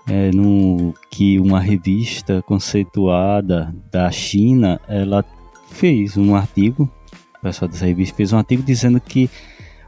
[0.07, 5.23] é, no, que uma revista conceituada da China ela
[5.69, 6.89] fez um artigo,
[7.37, 9.29] o pessoal dessa revista fez um artigo dizendo que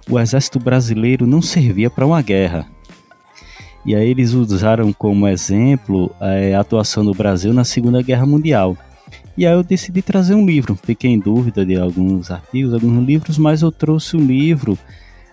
[0.09, 2.67] o exército brasileiro não servia para uma guerra.
[3.85, 8.77] E aí eles usaram como exemplo a atuação do Brasil na Segunda Guerra Mundial.
[9.37, 10.77] E aí eu decidi trazer um livro.
[10.81, 14.77] Fiquei em dúvida de alguns artigos, alguns livros, mas eu trouxe o um livro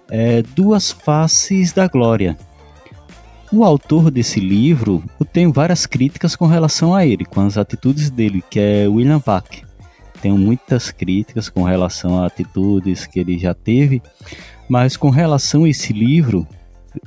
[0.08, 2.36] é, Duas Faces da Glória,
[3.52, 8.08] o autor desse livro, eu tenho várias críticas com relação a ele, com as atitudes
[8.08, 9.64] dele, que é William Vac.
[10.22, 14.00] Tenho muitas críticas com relação a atitudes que ele já teve,
[14.70, 16.46] mas com relação a esse livro,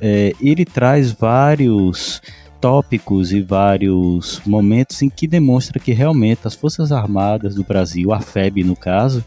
[0.02, 2.22] é, ele traz vários
[2.60, 8.20] tópicos e vários momentos em que demonstra que realmente as Forças Armadas do Brasil, a
[8.20, 9.24] FEB no caso,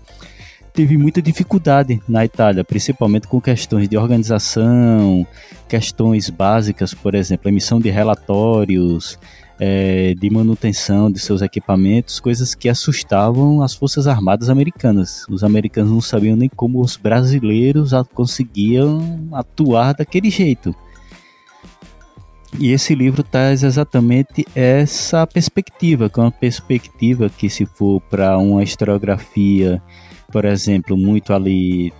[0.75, 5.27] teve muita dificuldade na Itália, principalmente com questões de organização,
[5.67, 9.19] questões básicas, por exemplo, emissão de relatórios,
[9.59, 15.25] é, de manutenção de seus equipamentos, coisas que assustavam as Forças Armadas americanas.
[15.29, 20.75] Os americanos não sabiam nem como os brasileiros conseguiam atuar daquele jeito.
[22.59, 28.39] E esse livro traz exatamente essa perspectiva, que é uma perspectiva que, se for para
[28.39, 29.83] uma historiografia
[30.31, 31.93] por exemplo, muito ali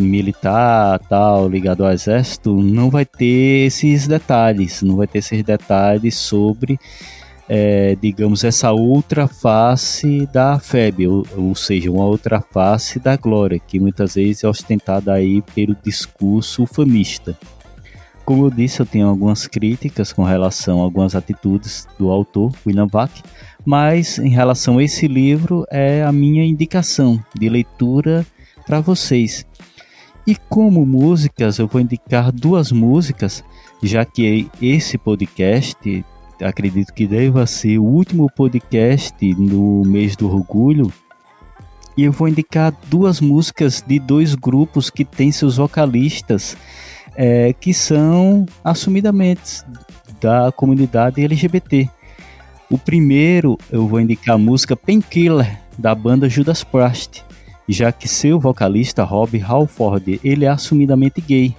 [0.00, 6.16] militar, tal, ligado ao exército, não vai ter esses detalhes, não vai ter esses detalhes
[6.16, 6.78] sobre,
[7.48, 13.58] é, digamos, essa outra face da FEB, ou, ou, seja, uma outra face da glória,
[13.58, 17.36] que muitas vezes é ostentada aí pelo discurso famista.
[18.24, 22.86] Como eu disse, eu tenho algumas críticas com relação a algumas atitudes do autor, William
[22.86, 23.10] Bach,
[23.64, 28.24] mas em relação a esse livro é a minha indicação de leitura
[28.66, 29.44] para vocês.
[30.30, 33.42] E como músicas, eu vou indicar duas músicas,
[33.82, 36.04] já que esse podcast,
[36.40, 40.92] acredito que deva ser o último podcast no mês do orgulho.
[41.96, 46.56] E eu vou indicar duas músicas de dois grupos que têm seus vocalistas
[47.16, 49.64] é, que são assumidamente
[50.20, 51.90] da comunidade LGBT.
[52.70, 57.24] O primeiro eu vou indicar a música Painkiller da banda Judas Priest,
[57.68, 61.54] já que seu vocalista Rob Halford ele é assumidamente gay.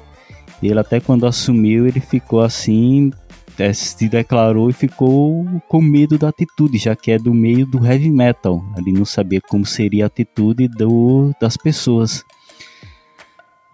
[0.61, 3.11] Ele até quando assumiu ele ficou assim,
[3.57, 7.85] é, se declarou e ficou com medo da atitude, já que é do meio do
[7.85, 8.63] heavy metal.
[8.77, 12.23] Ele não sabia como seria a atitude do, das pessoas.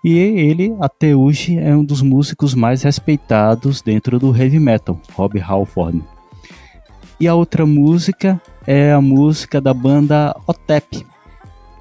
[0.04, 5.40] E ele, até hoje, é um dos músicos mais respeitados dentro do heavy metal, Rob
[5.40, 6.04] Halford.
[7.20, 11.06] E a outra música é a música da banda Otep,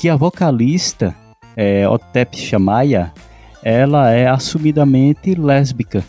[0.06, 1.16] que a vocalista,
[1.56, 3.12] é, Otep Shamaya,
[3.60, 6.04] ela é assumidamente lésbica.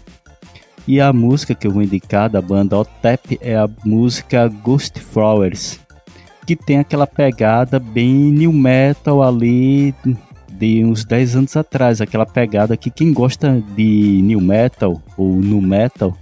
[0.88, 5.80] E a música que eu vou indicar da banda Otep é a música Ghost Flowers.
[6.46, 9.96] que tem aquela pegada bem new metal ali
[10.48, 15.60] de uns 10 anos atrás, aquela pegada que quem gosta de new metal ou nu
[15.60, 16.16] metal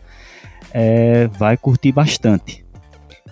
[0.72, 2.64] é, vai curtir bastante.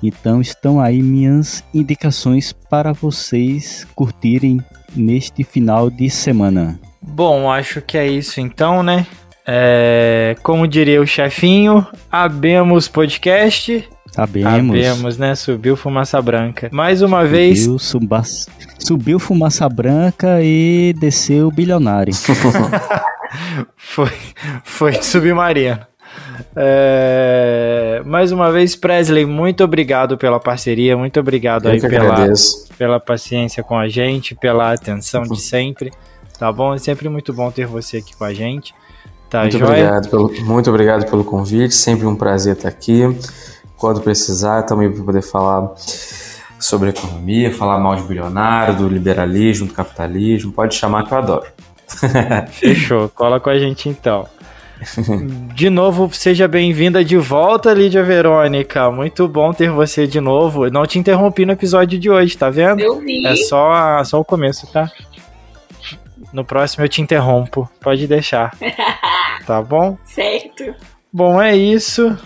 [0.04, 4.60] Então estão aí minhas indicações para vocês curtirem
[4.94, 6.78] neste final de semana.
[7.02, 9.08] Bom, acho que é isso então, né?
[9.48, 13.88] É, como diria o chefinho, abemos podcast.
[14.16, 14.78] Abemos.
[14.78, 15.36] Abemos, né?
[15.36, 16.70] Subiu fumaça branca.
[16.72, 17.70] Mais uma Subiu, vez.
[17.80, 18.24] Suba...
[18.80, 22.14] Subiu fumaça branca e desceu bilionário.
[23.76, 24.12] foi,
[24.64, 25.80] foi submarino.
[26.56, 28.02] É...
[28.06, 32.68] Mais uma vez, Presley, muito obrigado pela parceria, muito obrigado Eu aí pela, agradeço.
[32.78, 35.92] pela paciência com a gente, pela atenção de sempre.
[36.38, 36.74] Tá bom?
[36.74, 38.74] É sempre muito bom ter você aqui com a gente.
[39.30, 39.72] Tá muito, joia?
[39.72, 43.02] obrigado pelo, muito obrigado pelo convite, sempre um prazer estar aqui.
[43.78, 45.74] Quando precisar, também para poder falar
[46.60, 50.52] sobre economia, falar mal de bilionário, do liberalismo, do capitalismo.
[50.52, 51.46] Pode chamar que eu adoro.
[52.52, 54.28] Fechou, cola com a gente então.
[55.54, 58.90] De novo, seja bem-vinda de volta, Lídia Verônica.
[58.92, 60.70] Muito bom ter você de novo.
[60.70, 62.82] Não te interrompi no episódio de hoje, tá vendo?
[62.82, 63.26] Eu vi.
[63.26, 64.92] É só, só o começo, tá?
[66.32, 67.70] No próximo eu te interrompo.
[67.80, 68.52] Pode deixar.
[69.46, 69.98] tá bom?
[70.04, 70.76] Certo.
[71.12, 72.18] Bom, é isso.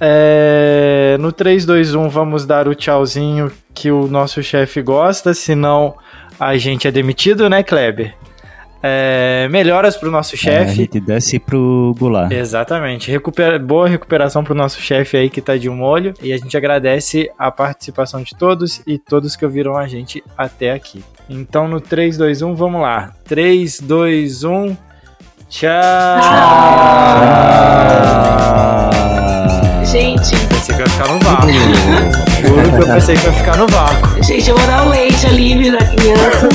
[0.00, 1.16] É...
[1.20, 5.94] No 3, 2, 1, vamos dar o tchauzinho que o nosso chefe gosta, senão
[6.38, 8.14] a gente é demitido, né, Kleber?
[8.82, 10.74] É, melhoras pro nosso É, a chefe.
[10.74, 12.30] gente desce pro Goulart.
[12.30, 13.10] Exatamente.
[13.10, 16.14] Recupera- boa recuperação pro nosso chefe aí que tá de molho.
[16.22, 20.72] E a gente agradece a participação de todos e todos que ouviram a gente até
[20.72, 21.02] aqui.
[21.28, 23.12] Então no 3, 2, 1, vamos lá.
[23.24, 24.76] 3, 2, 1.
[25.48, 25.70] Tchau!
[29.84, 31.48] Gente, Pensei que ia ficar no vácuo.
[31.52, 34.22] Juro que eu pensei que ia ficar no vácuo.
[34.22, 36.48] gente, eu vou dar o leite ali, da criança.